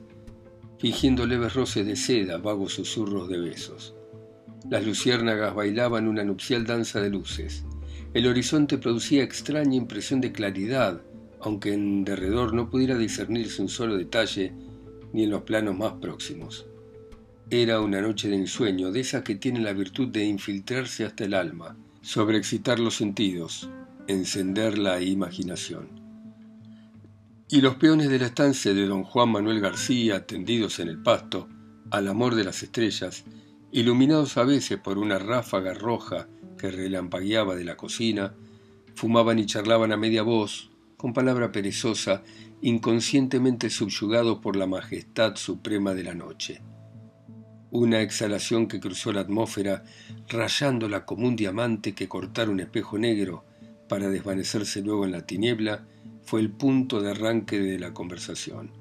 fingiendo 0.78 1.28
leves 1.28 1.56
roces 1.56 1.86
de 1.86 1.98
seda, 1.98 2.38
vagos 2.38 2.76
susurros 2.76 3.28
de 3.28 3.38
besos. 3.38 3.96
Las 4.70 4.86
luciérnagas 4.86 5.54
bailaban 5.54 6.08
una 6.08 6.24
nupcial 6.24 6.66
danza 6.66 7.02
de 7.02 7.10
luces. 7.10 7.66
El 8.14 8.28
horizonte 8.28 8.78
producía 8.78 9.24
extraña 9.24 9.76
impresión 9.76 10.22
de 10.22 10.32
claridad, 10.32 11.02
aunque 11.42 11.74
en 11.74 12.04
derredor 12.04 12.54
no 12.54 12.70
pudiera 12.70 12.98
discernirse 12.98 13.62
un 13.62 13.70
solo 13.70 13.98
detalle 13.98 14.54
ni 15.14 15.24
en 15.24 15.32
los 15.32 15.44
planos 15.44 15.78
más 15.78 15.94
próximos. 15.94 16.66
Era 17.50 17.82
una 17.82 18.02
noche 18.02 18.30
de 18.30 18.36
ensueño, 18.36 18.92
de 18.92 19.00
esas 19.00 19.24
que 19.24 19.36
tienen 19.36 19.64
la 19.64 19.74
virtud 19.74 20.10
de 20.10 20.26
infiltrarse 20.26 21.06
hasta 21.06 21.26
el 21.26 21.34
alma, 21.34 21.76
sobreexcitar 22.02 22.80
los 22.80 22.96
sentidos, 22.96 23.70
encender 24.08 24.78
la 24.78 25.02
imaginación. 25.02 26.00
Y 27.50 27.62
los 27.62 27.76
peones 27.76 28.10
de 28.10 28.20
la 28.20 28.28
estancia 28.28 28.74
de 28.74 28.86
don 28.86 29.04
Juan 29.04 29.32
Manuel 29.32 29.60
García, 29.60 30.28
tendidos 30.28 30.80
en 30.80 30.90
el 30.90 31.02
pasto, 31.02 31.48
al 31.90 32.08
amor 32.08 32.36
de 32.36 32.44
las 32.44 32.62
estrellas, 32.62 33.24
iluminados 33.72 34.38
a 34.38 34.44
veces 34.44 34.78
por 34.78 35.00
una 35.00 35.18
ráfaga 35.18 35.74
roja 35.74 36.28
que 36.58 36.70
relampagueaba 36.70 37.56
de 37.56 37.64
la 37.64 37.78
cocina, 37.78 38.36
fumaban 38.94 39.40
y 39.40 39.48
charlaban 39.48 39.92
a 39.92 39.98
media 39.98 40.22
voz, 40.22 40.70
con 41.00 41.14
palabra 41.14 41.54
perezosa, 41.54 42.24
inconscientemente 42.62 43.70
subyugado 43.70 44.42
por 44.42 44.58
la 44.58 44.68
majestad 44.68 45.38
suprema 45.38 45.94
de 45.94 46.04
la 46.04 46.14
noche. 46.14 46.62
Una 47.72 48.02
exhalación 48.02 48.68
que 48.68 48.82
cruzó 48.82 49.14
la 49.14 49.22
atmósfera, 49.22 49.86
rayándola 50.28 51.06
como 51.06 51.26
un 51.26 51.38
diamante 51.38 51.96
que 51.96 52.10
cortara 52.10 52.52
un 52.52 52.60
espejo 52.60 52.98
negro 52.98 53.46
para 53.88 54.10
desvanecerse 54.10 54.82
luego 54.82 55.06
en 55.06 55.14
la 55.14 55.26
tiniebla, 55.26 55.88
fue 56.22 56.42
el 56.42 56.52
punto 56.52 57.00
de 57.00 57.12
arranque 57.12 57.62
de 57.62 57.80
la 57.80 57.94
conversación. 57.94 58.74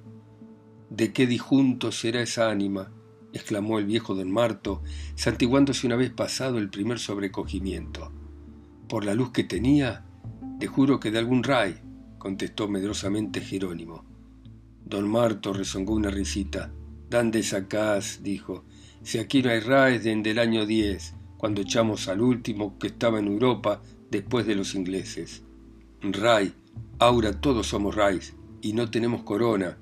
¿De 0.90 1.12
qué 1.12 1.24
disjunto 1.28 1.92
será 1.92 2.20
esa 2.20 2.50
ánima? 2.50 2.90
exclamó 3.32 3.78
el 3.78 3.86
viejo 3.86 4.16
don 4.16 4.32
Marto, 4.32 4.82
santiguándose 5.14 5.86
una 5.86 5.94
vez 5.94 6.10
pasado 6.10 6.58
el 6.58 6.68
primer 6.68 6.98
sobrecogimiento. 6.98 8.10
Por 8.88 9.04
la 9.04 9.14
luz 9.14 9.30
que 9.30 9.44
tenía, 9.44 10.04
te 10.58 10.66
juro 10.66 10.98
que 10.98 11.12
de 11.12 11.18
algún 11.20 11.44
ray, 11.44 11.80
contestó 12.18 12.68
medrosamente 12.68 13.40
Jerónimo. 13.40 14.04
Don 14.84 15.08
Marto 15.08 15.52
rezongó 15.52 15.94
una 15.94 16.10
risita. 16.10 16.72
¿Dónde 17.10 17.42
sacás? 17.42 18.22
dijo. 18.22 18.64
Si 19.02 19.18
aquí 19.18 19.42
no 19.42 19.50
hay 19.50 19.60
raes 19.60 20.04
desde 20.04 20.30
el 20.30 20.38
año 20.38 20.66
10, 20.66 21.14
cuando 21.36 21.60
echamos 21.60 22.08
al 22.08 22.20
último 22.20 22.78
que 22.78 22.88
estaba 22.88 23.18
en 23.18 23.28
Europa 23.28 23.80
después 24.10 24.46
de 24.46 24.54
los 24.54 24.74
ingleses. 24.74 25.42
Ray, 26.02 26.52
ahora 26.98 27.40
todos 27.40 27.68
somos 27.68 27.94
rays, 27.94 28.34
y 28.60 28.72
no 28.72 28.90
tenemos 28.90 29.22
corona, 29.22 29.78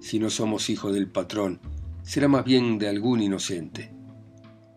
si 0.00 0.18
no 0.18 0.30
somos 0.30 0.70
hijos 0.70 0.94
del 0.94 1.08
patrón. 1.08 1.60
Será 2.02 2.28
más 2.28 2.44
bien 2.44 2.78
de 2.78 2.88
algún 2.88 3.20
inocente. 3.20 3.92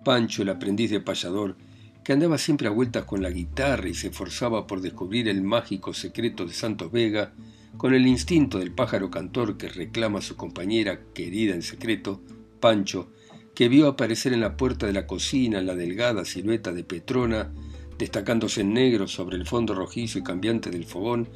Pancho, 0.04 0.42
el 0.42 0.50
aprendiz 0.50 0.92
de 0.92 1.00
payador, 1.00 1.58
que 2.06 2.14
andaba 2.14 2.38
siempre 2.38 2.68
a 2.68 2.72
vueltas 2.72 3.06
con 3.06 3.24
la 3.24 3.32
guitarra 3.32 3.90
y 3.90 3.96
se 3.96 4.10
esforzaba 4.10 4.68
por 4.68 4.80
descubrir 4.80 5.28
el 5.28 5.42
mágico 5.42 5.92
secreto 5.92 6.46
de 6.46 6.54
Santos 6.54 6.92
Vega, 6.92 7.34
con 7.78 7.96
el 7.96 8.06
instinto 8.06 8.60
del 8.60 8.72
pájaro 8.72 9.10
cantor 9.10 9.58
que 9.58 9.70
reclama 9.70 10.20
a 10.20 10.22
su 10.22 10.36
compañera 10.36 11.00
querida 11.16 11.56
en 11.56 11.64
secreto, 11.64 12.22
Pancho, 12.60 13.10
que 13.56 13.70
vio 13.70 13.88
aparecer 13.88 14.34
en 14.34 14.42
la 14.42 14.56
puerta 14.56 14.86
de 14.86 14.94
la 14.94 15.08
cocina 15.08 15.64
la 15.64 15.74
delgada 15.74 16.26
silueta 16.26 16.74
de 16.74 16.84
Petrona, 16.84 17.52
destacándose 17.98 18.62
en 18.62 18.74
negro 18.74 19.08
sobre 19.08 19.36
el 19.38 19.48
fondo 19.48 19.74
rojizo 19.74 20.20
y 20.20 20.24
cambiante 20.24 20.70
del 20.70 20.86
fogón, 20.86 21.28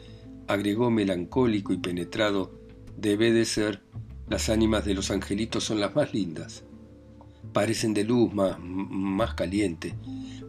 agregó 0.48 0.92
melancólico 0.92 1.74
y 1.74 1.78
penetrado, 1.78 2.54
debe 2.96 3.32
de 3.32 3.46
ser, 3.46 3.82
las 4.30 4.50
ánimas 4.50 4.86
de 4.86 4.94
los 4.94 5.10
angelitos 5.10 5.64
son 5.64 5.80
las 5.80 5.96
más 5.96 6.14
lindas. 6.14 6.64
Parecen 7.54 7.94
de 7.94 8.04
luz 8.04 8.34
más, 8.34 8.58
más 8.60 9.34
caliente, 9.34 9.96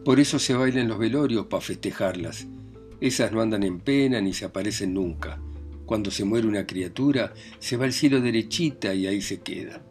por 0.03 0.19
eso 0.19 0.39
se 0.39 0.55
bailan 0.55 0.87
los 0.87 0.97
velorios 0.97 1.45
para 1.45 1.61
festejarlas. 1.61 2.47
Esas 2.99 3.31
no 3.31 3.41
andan 3.41 3.63
en 3.63 3.79
pena 3.79 4.19
ni 4.19 4.33
se 4.33 4.45
aparecen 4.45 4.95
nunca. 4.95 5.39
Cuando 5.85 6.09
se 6.09 6.25
muere 6.25 6.47
una 6.47 6.65
criatura, 6.65 7.33
se 7.59 7.77
va 7.77 7.85
al 7.85 7.93
cielo 7.93 8.19
derechita 8.19 8.95
y 8.95 9.05
ahí 9.05 9.21
se 9.21 9.41
queda. 9.41 9.83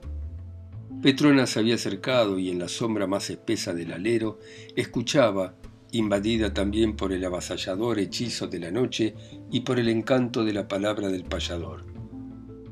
Petrona 1.01 1.47
se 1.47 1.61
había 1.61 1.77
acercado 1.77 2.39
y 2.39 2.51
en 2.51 2.59
la 2.59 2.69
sombra 2.69 3.07
más 3.07 3.31
espesa 3.31 3.73
del 3.73 3.93
alero 3.93 4.39
escuchaba, 4.75 5.55
invadida 5.93 6.53
también 6.53 6.97
por 6.97 7.13
el 7.13 7.25
avasallador 7.25 8.01
hechizo 8.01 8.49
de 8.49 8.59
la 8.59 8.71
noche 8.71 9.15
y 9.51 9.61
por 9.61 9.79
el 9.79 9.89
encanto 9.89 10.45
de 10.45 10.53
la 10.53 10.67
palabra 10.69 11.09
del 11.09 11.25
payador. 11.25 11.87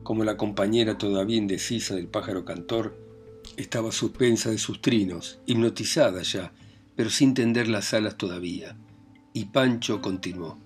Como 0.03 0.24
la 0.24 0.37
compañera 0.37 0.98
todavía 0.98 1.37
indecisa 1.37 1.94
del 1.94 2.09
pájaro 2.09 2.44
cantor, 2.44 3.08
estaba 3.59 3.90
suspensa 3.90 4.51
de 4.51 4.59
sus 4.59 4.81
trinos, 4.81 5.40
hipnotizada 5.47 6.23
ya, 6.23 6.53
pero 6.94 7.11
sin 7.11 7.35
tender 7.35 7.66
las 7.66 7.92
alas 7.92 8.16
todavía. 8.16 8.77
Y 9.33 9.47
Pancho 9.47 10.01
continuó. 10.01 10.59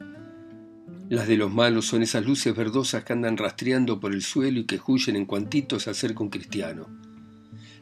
Las 1.09 1.27
de 1.27 1.39
los 1.39 1.51
malos 1.51 1.87
son 1.87 2.03
esas 2.03 2.27
luces 2.27 2.55
verdosas 2.55 3.03
que 3.03 3.15
andan 3.15 3.39
rastreando 3.39 3.99
por 3.99 4.13
el 4.13 4.23
suelo 4.23 4.61
y 4.61 4.65
que 4.67 4.79
huyen 4.87 5.17
en 5.17 5.25
cuantito 5.25 5.81
se 5.81 5.89
acerca 5.89 6.23
un 6.23 6.29
cristiano. 6.29 6.87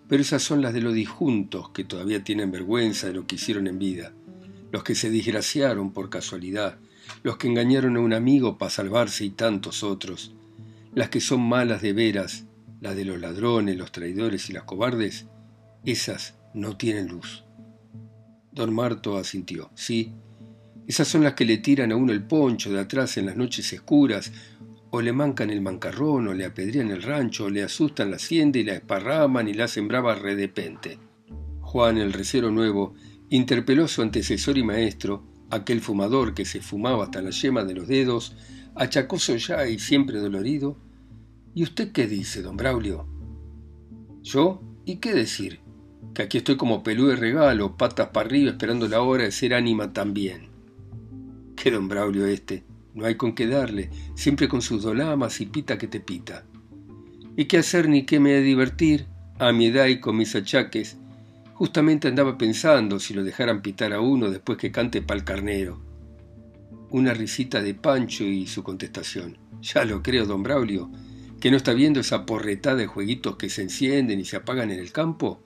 Pero 0.09 0.23
esas 0.23 0.42
son 0.42 0.62
las 0.62 0.73
de 0.75 0.81
los 0.81 0.94
disjuntos 0.94 1.70
que 1.70 1.83
todavía 1.83 2.23
tienen 2.23 2.53
vergüenza 2.53 3.09
de 3.09 3.14
lo 3.14 3.27
que 3.27 3.35
hicieron 3.35 3.66
en 3.66 3.81
vida, 3.81 4.12
los 4.70 4.85
que 4.85 4.94
se 4.94 5.11
desgraciaron 5.11 5.92
por 5.92 6.09
casualidad, 6.09 6.79
los 7.25 7.37
que 7.37 7.49
engañaron 7.49 7.96
a 7.96 8.01
un 8.01 8.12
amigo 8.12 8.59
para 8.59 8.70
salvarse 8.70 9.25
y 9.25 9.31
tantos 9.31 9.83
otros, 9.83 10.35
las 10.94 11.09
que 11.09 11.20
son 11.20 11.40
malas 11.40 11.83
de 11.83 11.92
veras, 11.92 12.44
las 12.80 12.96
de 12.96 13.04
los 13.04 13.20
ladrones, 13.20 13.76
los 13.76 13.92
traidores 13.92 14.48
y 14.50 14.52
las 14.52 14.64
cobardes, 14.64 15.26
esas 15.84 16.34
no 16.54 16.76
tienen 16.76 17.08
luz. 17.08 17.44
Don 18.52 18.74
Marto 18.74 19.16
asintió. 19.16 19.70
Sí, 19.74 20.12
esas 20.86 21.06
son 21.06 21.22
las 21.22 21.34
que 21.34 21.44
le 21.44 21.58
tiran 21.58 21.92
a 21.92 21.96
uno 21.96 22.12
el 22.12 22.24
poncho 22.24 22.72
de 22.72 22.80
atrás 22.80 23.16
en 23.16 23.26
las 23.26 23.36
noches 23.36 23.72
escuras, 23.72 24.32
o 24.90 25.00
le 25.00 25.12
mancan 25.12 25.50
el 25.50 25.60
mancarrón, 25.60 26.26
o 26.26 26.34
le 26.34 26.44
apedrean 26.44 26.90
el 26.90 27.02
rancho, 27.02 27.44
o 27.44 27.50
le 27.50 27.62
asustan 27.62 28.10
la 28.10 28.16
hacienda 28.16 28.58
y 28.58 28.64
la 28.64 28.74
esparraman 28.74 29.46
y 29.46 29.54
la 29.54 29.64
hacen 29.64 29.86
brava 29.86 30.16
redepente. 30.16 30.98
Juan, 31.60 31.98
el 31.98 32.12
recero 32.12 32.50
nuevo, 32.50 32.94
interpeló 33.28 33.84
a 33.84 33.88
su 33.88 34.02
antecesor 34.02 34.58
y 34.58 34.64
maestro, 34.64 35.24
aquel 35.50 35.80
fumador 35.80 36.34
que 36.34 36.44
se 36.44 36.60
fumaba 36.60 37.04
hasta 37.04 37.22
la 37.22 37.30
yema 37.30 37.62
de 37.62 37.74
los 37.74 37.86
dedos, 37.86 38.34
achacoso 38.74 39.36
ya 39.36 39.68
y 39.68 39.78
siempre 39.78 40.18
dolorido. 40.18 40.76
¿Y 41.52 41.64
usted 41.64 41.90
qué 41.90 42.06
dice, 42.06 42.42
don 42.42 42.56
Braulio? 42.56 43.06
¿Yo? 44.22 44.62
¿Y 44.84 44.96
qué 44.96 45.12
decir? 45.12 45.60
Que 46.14 46.22
aquí 46.22 46.38
estoy 46.38 46.56
como 46.56 46.82
pelú 46.84 47.06
de 47.06 47.16
regalo, 47.16 47.76
patas 47.76 48.10
para 48.10 48.26
arriba, 48.26 48.50
esperando 48.52 48.86
la 48.86 49.02
hora 49.02 49.24
de 49.24 49.32
ser 49.32 49.54
ánima 49.54 49.92
también. 49.92 50.48
Qué 51.56 51.72
don 51.72 51.88
Braulio 51.88 52.26
este, 52.26 52.62
no 52.94 53.04
hay 53.04 53.16
con 53.16 53.34
qué 53.34 53.48
darle, 53.48 53.90
siempre 54.14 54.48
con 54.48 54.62
sus 54.62 54.82
dolamas 54.82 55.40
y 55.40 55.46
pita 55.46 55.76
que 55.76 55.88
te 55.88 55.98
pita. 55.98 56.44
¿Y 57.36 57.46
qué 57.46 57.58
hacer 57.58 57.88
ni 57.88 58.04
qué 58.04 58.20
me 58.20 58.30
de 58.30 58.42
divertir? 58.42 59.06
A 59.38 59.52
mi 59.52 59.66
edad 59.66 59.86
y 59.86 59.98
con 59.98 60.16
mis 60.16 60.36
achaques, 60.36 60.98
justamente 61.54 62.06
andaba 62.06 62.38
pensando 62.38 63.00
si 63.00 63.12
lo 63.12 63.24
dejaran 63.24 63.60
pitar 63.60 63.92
a 63.92 64.00
uno 64.00 64.30
después 64.30 64.56
que 64.56 64.70
cante 64.70 65.02
pa'l 65.02 65.24
carnero. 65.24 65.80
Una 66.90 67.12
risita 67.12 67.60
de 67.60 67.74
Pancho 67.74 68.24
y 68.24 68.46
su 68.46 68.62
contestación. 68.62 69.36
Ya 69.62 69.84
lo 69.84 70.02
creo, 70.02 70.26
don 70.26 70.42
Braulio, 70.42 70.90
que 71.40 71.50
no 71.50 71.57
está 71.57 71.72
viendo 71.72 72.00
esa 72.00 72.26
porretada 72.26 72.76
de 72.76 72.87
jueguitos 72.87 73.37
que 73.37 73.48
se 73.48 73.62
encienden 73.62 74.20
y 74.20 74.24
se 74.24 74.37
apagan 74.37 74.70
en 74.70 74.79
el 74.79 74.92
campo. 74.92 75.42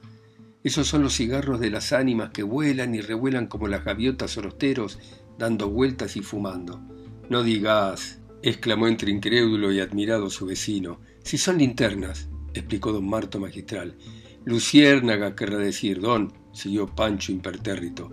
Esos 0.65 0.89
son 0.89 1.03
los 1.03 1.15
cigarros 1.15 1.61
de 1.61 1.71
las 1.71 1.93
ánimas 1.93 2.31
que 2.31 2.43
vuelan 2.43 2.95
y 2.95 3.01
revuelan 3.01 3.47
como 3.47 3.69
las 3.69 3.85
gaviotas 3.85 4.37
orosteros 4.37 4.99
dando 5.39 5.71
vueltas 5.71 6.17
y 6.17 6.23
fumando. 6.23 6.81
No 7.29 7.43
digas, 7.43 8.21
exclamó 8.43 8.89
entre 8.89 9.11
incrédulo 9.11 9.73
y 9.73 9.81
admirado 9.81 10.31
su 10.31 10.47
vecino. 10.47 11.01
Si 11.23 11.39
son 11.39 11.59
linternas, 11.59 12.29
explicó 12.55 12.93
don 12.93 13.09
Marto 13.09 13.39
magistral. 13.39 13.97
Luciérnaga 14.45 15.35
querrá 15.35 15.59
decir, 15.59 16.01
don, 16.01 16.33
siguió 16.53 16.87
Pancho 16.87 17.33
impertérrito. 17.33 18.11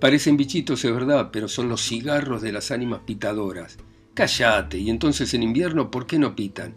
Parecen 0.00 0.36
bichitos, 0.36 0.84
es 0.84 0.92
verdad, 0.92 1.30
pero 1.32 1.48
son 1.48 1.68
los 1.68 1.82
cigarros 1.82 2.42
de 2.42 2.52
las 2.52 2.70
ánimas 2.70 3.00
pitadoras. 3.06 3.78
Cállate, 4.12 4.78
y 4.78 4.90
entonces 4.90 5.32
en 5.34 5.42
invierno, 5.42 5.90
¿por 5.90 6.06
qué 6.06 6.18
no 6.18 6.36
pitan? 6.36 6.74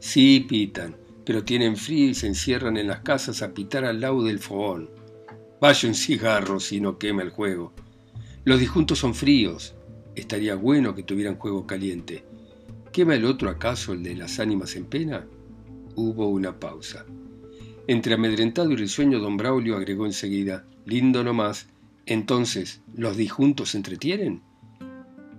Sí, 0.00 0.40
pitan, 0.48 0.96
pero 1.24 1.44
tienen 1.44 1.76
frío 1.76 2.08
y 2.08 2.14
se 2.14 2.26
encierran 2.26 2.76
en 2.76 2.88
las 2.88 3.00
casas 3.00 3.42
a 3.42 3.54
pitar 3.54 3.84
al 3.84 4.00
lado 4.00 4.24
del 4.24 4.40
fogón. 4.40 4.90
Vaya 5.60 5.88
un 5.88 5.94
cigarro 5.94 6.58
si 6.58 6.80
no 6.80 6.98
quema 6.98 7.22
el 7.22 7.30
juego. 7.30 7.72
Los 8.44 8.58
disjuntos 8.58 8.98
son 8.98 9.14
fríos. 9.14 9.74
Estaría 10.16 10.54
bueno 10.54 10.94
que 10.94 11.02
tuvieran 11.02 11.36
juego 11.36 11.66
caliente. 11.66 12.24
¿Quema 12.92 13.14
el 13.14 13.26
otro 13.26 13.50
acaso 13.50 13.92
el 13.92 14.02
de 14.02 14.16
las 14.16 14.40
ánimas 14.40 14.74
en 14.74 14.86
pena? 14.86 15.26
Hubo 15.94 16.28
una 16.28 16.58
pausa. 16.58 17.04
Entre 17.86 18.14
amedrentado 18.14 18.70
y 18.72 18.76
risueño, 18.76 19.18
don 19.18 19.36
Braulio 19.36 19.76
agregó 19.76 20.06
enseguida, 20.06 20.64
lindo 20.86 21.22
nomás, 21.22 21.68
entonces, 22.06 22.82
¿los 22.94 23.16
disjuntos 23.16 23.70
se 23.70 23.76
entretienen? 23.76 24.42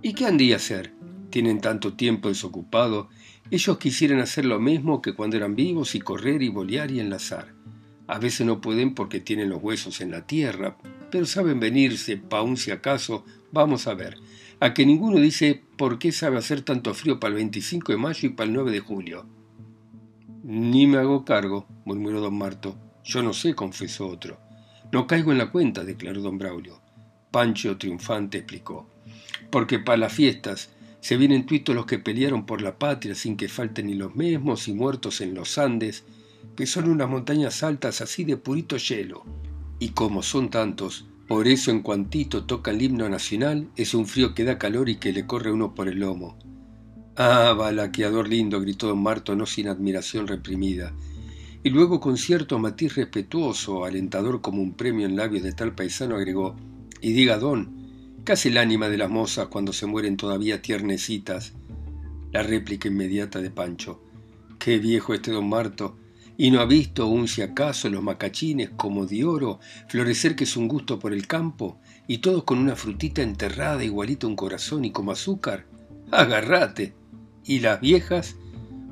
¿Y 0.00 0.14
qué 0.14 0.26
han 0.26 0.38
de 0.38 0.54
hacer? 0.54 0.92
Tienen 1.30 1.60
tanto 1.60 1.94
tiempo 1.94 2.28
desocupado. 2.28 3.08
Ellos 3.50 3.78
quisieran 3.78 4.20
hacer 4.20 4.44
lo 4.44 4.58
mismo 4.60 5.02
que 5.02 5.14
cuando 5.14 5.36
eran 5.36 5.54
vivos 5.54 5.94
y 5.94 6.00
correr 6.00 6.42
y 6.42 6.48
bolear 6.48 6.90
y 6.90 7.00
enlazar. 7.00 7.52
A 8.06 8.18
veces 8.18 8.46
no 8.46 8.60
pueden 8.60 8.94
porque 8.94 9.20
tienen 9.20 9.50
los 9.50 9.62
huesos 9.62 10.00
en 10.00 10.10
la 10.10 10.26
tierra, 10.26 10.76
pero 11.10 11.26
saben 11.26 11.60
venirse, 11.60 12.16
pa' 12.16 12.42
un 12.42 12.56
si 12.56 12.70
acaso, 12.70 13.24
vamos 13.52 13.86
a 13.86 13.94
ver. 13.94 14.18
A 14.60 14.74
que 14.74 14.86
ninguno 14.86 15.18
dice 15.18 15.62
por 15.76 15.98
qué 15.98 16.12
sabe 16.12 16.38
hacer 16.38 16.62
tanto 16.62 16.94
frío 16.94 17.20
para 17.20 17.30
el 17.30 17.36
25 17.36 17.92
de 17.92 17.98
mayo 17.98 18.28
y 18.28 18.32
para 18.32 18.48
el 18.48 18.54
9 18.54 18.70
de 18.70 18.80
julio. 18.80 19.26
Ni 20.42 20.86
me 20.86 20.98
hago 20.98 21.24
cargo, 21.24 21.66
murmuró 21.84 22.20
don 22.20 22.36
Marto. 22.36 22.76
Yo 23.04 23.22
no 23.22 23.32
sé, 23.32 23.54
confesó 23.54 24.08
otro. 24.08 24.38
No 24.90 25.06
caigo 25.06 25.32
en 25.32 25.38
la 25.38 25.50
cuenta, 25.50 25.84
declaró 25.84 26.20
don 26.20 26.38
Braulio. 26.38 26.80
Pancho, 27.30 27.78
triunfante, 27.78 28.38
explicó. 28.38 28.88
Porque 29.50 29.78
para 29.78 29.98
las 29.98 30.12
fiestas 30.12 30.70
se 31.02 31.18
vienen 31.18 31.44
tuitos 31.44 31.74
los 31.74 31.84
que 31.84 31.98
pelearon 31.98 32.46
por 32.46 32.62
la 32.62 32.78
patria 32.78 33.14
sin 33.14 33.36
que 33.36 33.48
falten 33.48 33.88
ni 33.88 33.94
los 33.94 34.16
mismos 34.16 34.66
y 34.68 34.72
muertos 34.72 35.20
en 35.20 35.34
los 35.34 35.58
Andes, 35.58 36.04
que 36.56 36.64
son 36.64 36.88
unas 36.88 37.10
montañas 37.10 37.62
altas 37.62 38.00
así 38.00 38.24
de 38.24 38.38
purito 38.38 38.78
hielo 38.78 39.24
y 39.82 39.88
como 39.88 40.22
son 40.22 40.48
tantos, 40.48 41.06
por 41.26 41.48
eso 41.48 41.72
en 41.72 41.80
cuantito 41.80 42.44
toca 42.44 42.70
el 42.70 42.80
himno 42.80 43.08
nacional, 43.08 43.68
es 43.74 43.94
un 43.94 44.06
frío 44.06 44.32
que 44.32 44.44
da 44.44 44.56
calor 44.56 44.88
y 44.88 44.94
que 44.94 45.12
le 45.12 45.26
corre 45.26 45.50
uno 45.50 45.74
por 45.74 45.88
el 45.88 45.98
lomo. 45.98 46.38
Ah, 47.16 47.52
balaqueador 47.58 48.28
lindo, 48.28 48.60
gritó 48.60 48.86
don 48.86 49.02
Marto, 49.02 49.34
no 49.34 49.44
sin 49.44 49.66
admiración 49.66 50.28
reprimida. 50.28 50.94
Y 51.64 51.70
luego 51.70 51.98
con 51.98 52.16
cierto 52.16 52.60
matiz 52.60 52.94
respetuoso, 52.94 53.84
alentador 53.84 54.40
como 54.40 54.62
un 54.62 54.74
premio 54.74 55.04
en 55.04 55.16
labios 55.16 55.42
de 55.42 55.52
tal 55.52 55.74
paisano, 55.74 56.14
agregó, 56.14 56.54
y 57.00 57.12
diga 57.12 57.38
don, 57.38 57.81
¿qué 58.24 58.32
hace 58.32 58.50
el 58.50 58.58
ánima 58.58 58.88
de 58.88 58.98
las 58.98 59.10
mozas 59.10 59.48
cuando 59.48 59.72
se 59.72 59.86
mueren 59.86 60.16
todavía 60.16 60.62
tiernecitas? 60.62 61.54
La 62.30 62.42
réplica 62.42 62.88
inmediata 62.88 63.40
de 63.40 63.50
Pancho. 63.50 64.00
Qué 64.58 64.78
viejo 64.78 65.12
este 65.12 65.32
don 65.32 65.48
Marto, 65.48 65.96
y 66.36 66.50
no 66.50 66.60
ha 66.60 66.64
visto 66.64 67.02
aún 67.02 67.26
si 67.26 67.42
acaso 67.42 67.90
los 67.90 68.02
macachines 68.02 68.70
como 68.76 69.06
de 69.06 69.24
oro 69.24 69.58
florecer 69.88 70.36
que 70.36 70.44
es 70.44 70.56
un 70.56 70.68
gusto 70.68 70.98
por 70.98 71.12
el 71.12 71.26
campo, 71.26 71.80
y 72.06 72.18
todos 72.18 72.44
con 72.44 72.58
una 72.58 72.76
frutita 72.76 73.22
enterrada 73.22 73.82
igualito 73.82 74.26
a 74.26 74.30
un 74.30 74.36
corazón 74.36 74.84
y 74.84 74.92
como 74.92 75.12
azúcar. 75.12 75.66
Agarrate. 76.10 76.94
Y 77.44 77.58
las 77.58 77.80
viejas, 77.80 78.36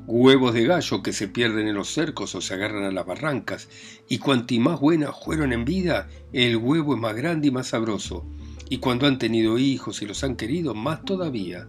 huevos 0.07 0.53
de 0.53 0.65
gallo 0.65 1.01
que 1.01 1.13
se 1.13 1.29
pierden 1.29 1.69
en 1.69 1.75
los 1.75 1.87
cercos 1.87 2.35
o 2.35 2.41
se 2.41 2.53
agarran 2.53 2.83
a 2.83 2.91
las 2.91 3.05
barrancas, 3.05 3.69
y 4.09 4.17
cuanti 4.17 4.59
más 4.59 4.79
buenas 4.81 5.15
fueron 5.23 5.53
en 5.53 5.63
vida, 5.63 6.09
el 6.33 6.57
huevo 6.57 6.95
es 6.95 6.99
más 6.99 7.15
grande 7.15 7.47
y 7.47 7.51
más 7.51 7.67
sabroso, 7.67 8.25
y 8.71 8.77
cuando 8.77 9.05
han 9.05 9.19
tenido 9.19 9.59
hijos 9.59 10.01
y 10.01 10.05
los 10.05 10.23
han 10.23 10.37
querido, 10.37 10.73
más 10.73 11.03
todavía. 11.03 11.67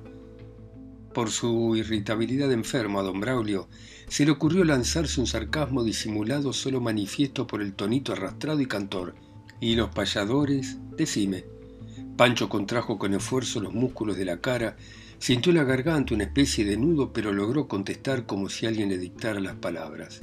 Por 1.12 1.33
su 1.33 1.75
irritabilidad 1.75 2.53
enferma, 2.53 3.01
a 3.01 3.03
don 3.03 3.19
Braulio 3.19 3.69
se 4.07 4.25
le 4.25 4.31
ocurrió 4.31 4.62
lanzarse 4.62 5.21
un 5.21 5.27
sarcasmo 5.27 5.83
disimulado 5.83 6.53
solo 6.53 6.81
manifiesto 6.81 7.49
por 7.49 7.61
el 7.61 7.75
tonito 7.75 8.12
arrastrado 8.12 8.61
y 8.61 8.67
cantor. 8.67 9.17
¿Y 9.59 9.75
los 9.75 9.88
payadores? 9.88 10.79
Decime. 10.97 11.45
Pancho 12.17 12.49
contrajo 12.49 13.01
con 13.01 13.15
esfuerzo 13.15 13.61
los 13.61 13.75
músculos 13.75 14.17
de 14.17 14.25
la 14.25 14.41
cara, 14.41 14.77
sintió 15.19 15.51
en 15.51 15.57
la 15.57 15.65
garganta 15.65 16.15
una 16.15 16.23
especie 16.23 16.65
de 16.65 16.77
nudo, 16.77 17.12
pero 17.12 17.33
logró 17.33 17.67
contestar 17.67 18.27
como 18.27 18.49
si 18.49 18.67
alguien 18.67 18.91
le 18.91 18.99
dictara 18.99 19.41
las 19.41 19.57
palabras. 19.57 20.23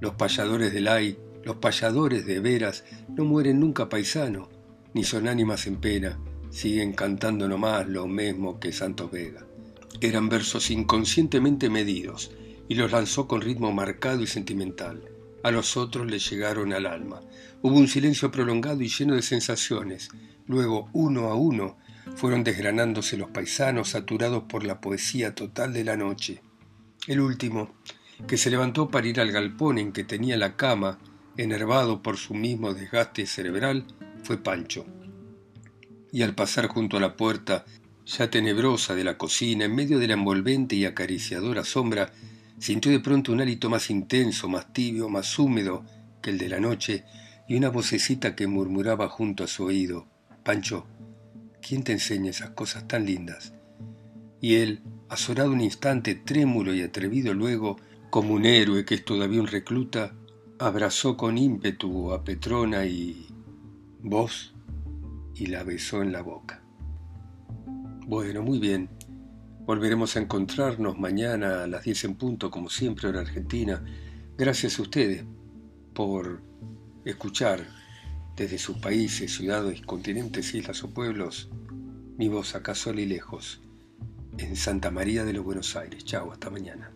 Los 0.00 0.14
payadores 0.14 0.72
del 0.72 0.88
ay, 0.88 1.18
los 1.44 1.56
payadores 1.56 2.24
de 2.24 2.40
veras, 2.40 2.84
no 3.14 3.26
mueren 3.26 3.60
nunca 3.60 3.90
paisano, 3.90 4.48
ni 4.94 5.04
son 5.04 5.28
ánimas 5.28 5.66
en 5.66 5.76
pena, 5.76 6.18
siguen 6.50 6.92
cantando 6.92 7.48
nomás 7.48 7.88
lo 7.88 8.06
mismo 8.06 8.60
que 8.60 8.72
Santos 8.72 9.10
Vega. 9.10 9.46
Eran 10.00 10.28
versos 10.28 10.70
inconscientemente 10.70 11.70
medidos 11.70 12.32
y 12.68 12.74
los 12.74 12.92
lanzó 12.92 13.28
con 13.28 13.40
ritmo 13.40 13.72
marcado 13.72 14.22
y 14.22 14.26
sentimental. 14.26 15.02
A 15.42 15.50
los 15.50 15.76
otros 15.76 16.10
les 16.10 16.28
llegaron 16.30 16.72
al 16.72 16.86
alma. 16.86 17.20
Hubo 17.62 17.76
un 17.76 17.88
silencio 17.88 18.30
prolongado 18.30 18.82
y 18.82 18.88
lleno 18.88 19.14
de 19.14 19.22
sensaciones. 19.22 20.08
Luego, 20.46 20.88
uno 20.92 21.28
a 21.28 21.34
uno, 21.34 21.76
fueron 22.16 22.44
desgranándose 22.44 23.16
los 23.16 23.30
paisanos 23.30 23.90
saturados 23.90 24.44
por 24.44 24.64
la 24.64 24.80
poesía 24.80 25.34
total 25.34 25.72
de 25.72 25.84
la 25.84 25.96
noche. 25.96 26.42
El 27.06 27.20
último, 27.20 27.74
que 28.26 28.36
se 28.36 28.50
levantó 28.50 28.88
para 28.88 29.06
ir 29.06 29.20
al 29.20 29.32
galpón 29.32 29.78
en 29.78 29.92
que 29.92 30.04
tenía 30.04 30.36
la 30.36 30.56
cama, 30.56 30.98
enervado 31.36 32.02
por 32.02 32.16
su 32.16 32.34
mismo 32.34 32.74
desgaste 32.74 33.26
cerebral, 33.26 33.86
fue 34.22 34.42
Pancho. 34.42 34.86
Y 36.12 36.22
al 36.22 36.34
pasar 36.34 36.68
junto 36.68 36.96
a 36.96 37.00
la 37.00 37.16
puerta 37.16 37.64
ya 38.04 38.30
tenebrosa 38.30 38.94
de 38.94 39.04
la 39.04 39.16
cocina, 39.16 39.64
en 39.64 39.74
medio 39.74 39.98
de 39.98 40.08
la 40.08 40.14
envolvente 40.14 40.76
y 40.76 40.84
acariciadora 40.84 41.64
sombra, 41.64 42.12
sintió 42.58 42.90
de 42.90 43.00
pronto 43.00 43.32
un 43.32 43.40
hálito 43.40 43.70
más 43.70 43.90
intenso, 43.90 44.48
más 44.48 44.72
tibio, 44.72 45.08
más 45.08 45.38
húmedo 45.38 45.84
que 46.20 46.30
el 46.30 46.38
de 46.38 46.48
la 46.48 46.60
noche, 46.60 47.04
y 47.48 47.56
una 47.56 47.70
vocecita 47.70 48.34
que 48.36 48.46
murmuraba 48.46 49.08
junto 49.08 49.44
a 49.44 49.48
su 49.48 49.64
oído, 49.64 50.06
Pancho, 50.44 50.86
¿quién 51.60 51.82
te 51.82 51.92
enseña 51.92 52.30
esas 52.30 52.50
cosas 52.50 52.86
tan 52.88 53.06
lindas? 53.06 53.54
Y 54.40 54.56
él, 54.56 54.82
azorado 55.08 55.52
un 55.52 55.60
instante, 55.60 56.14
trémulo 56.14 56.74
y 56.74 56.82
atrevido 56.82 57.34
luego, 57.34 57.78
como 58.10 58.34
un 58.34 58.44
héroe 58.44 58.84
que 58.84 58.96
es 58.96 59.04
todavía 59.04 59.40
un 59.40 59.46
recluta, 59.46 60.14
abrazó 60.58 61.16
con 61.16 61.38
ímpetu 61.38 62.12
a 62.12 62.24
Petrona 62.24 62.84
y... 62.84 63.31
vos, 64.02 64.54
y 65.34 65.46
la 65.46 65.64
besó 65.64 66.02
en 66.02 66.12
la 66.12 66.22
boca. 66.22 66.62
Bueno, 68.06 68.42
muy 68.42 68.58
bien. 68.58 68.88
Volveremos 69.60 70.16
a 70.16 70.20
encontrarnos 70.20 70.98
mañana 70.98 71.62
a 71.62 71.66
las 71.66 71.84
10 71.84 72.04
en 72.04 72.14
punto, 72.16 72.50
como 72.50 72.68
siempre, 72.68 73.08
en 73.08 73.16
Argentina. 73.16 73.82
Gracias 74.36 74.78
a 74.78 74.82
ustedes 74.82 75.24
por 75.94 76.42
escuchar 77.04 77.66
desde 78.36 78.58
sus 78.58 78.78
países, 78.78 79.34
ciudades, 79.34 79.80
continentes, 79.82 80.54
islas 80.54 80.82
o 80.82 80.90
pueblos 80.90 81.48
mi 82.18 82.28
voz 82.28 82.54
acá 82.54 82.74
sola 82.74 83.00
y 83.00 83.06
lejos 83.06 83.60
en 84.38 84.54
Santa 84.56 84.90
María 84.90 85.24
de 85.24 85.32
los 85.32 85.44
Buenos 85.44 85.74
Aires. 85.76 86.04
Chao, 86.04 86.30
hasta 86.30 86.50
mañana. 86.50 86.92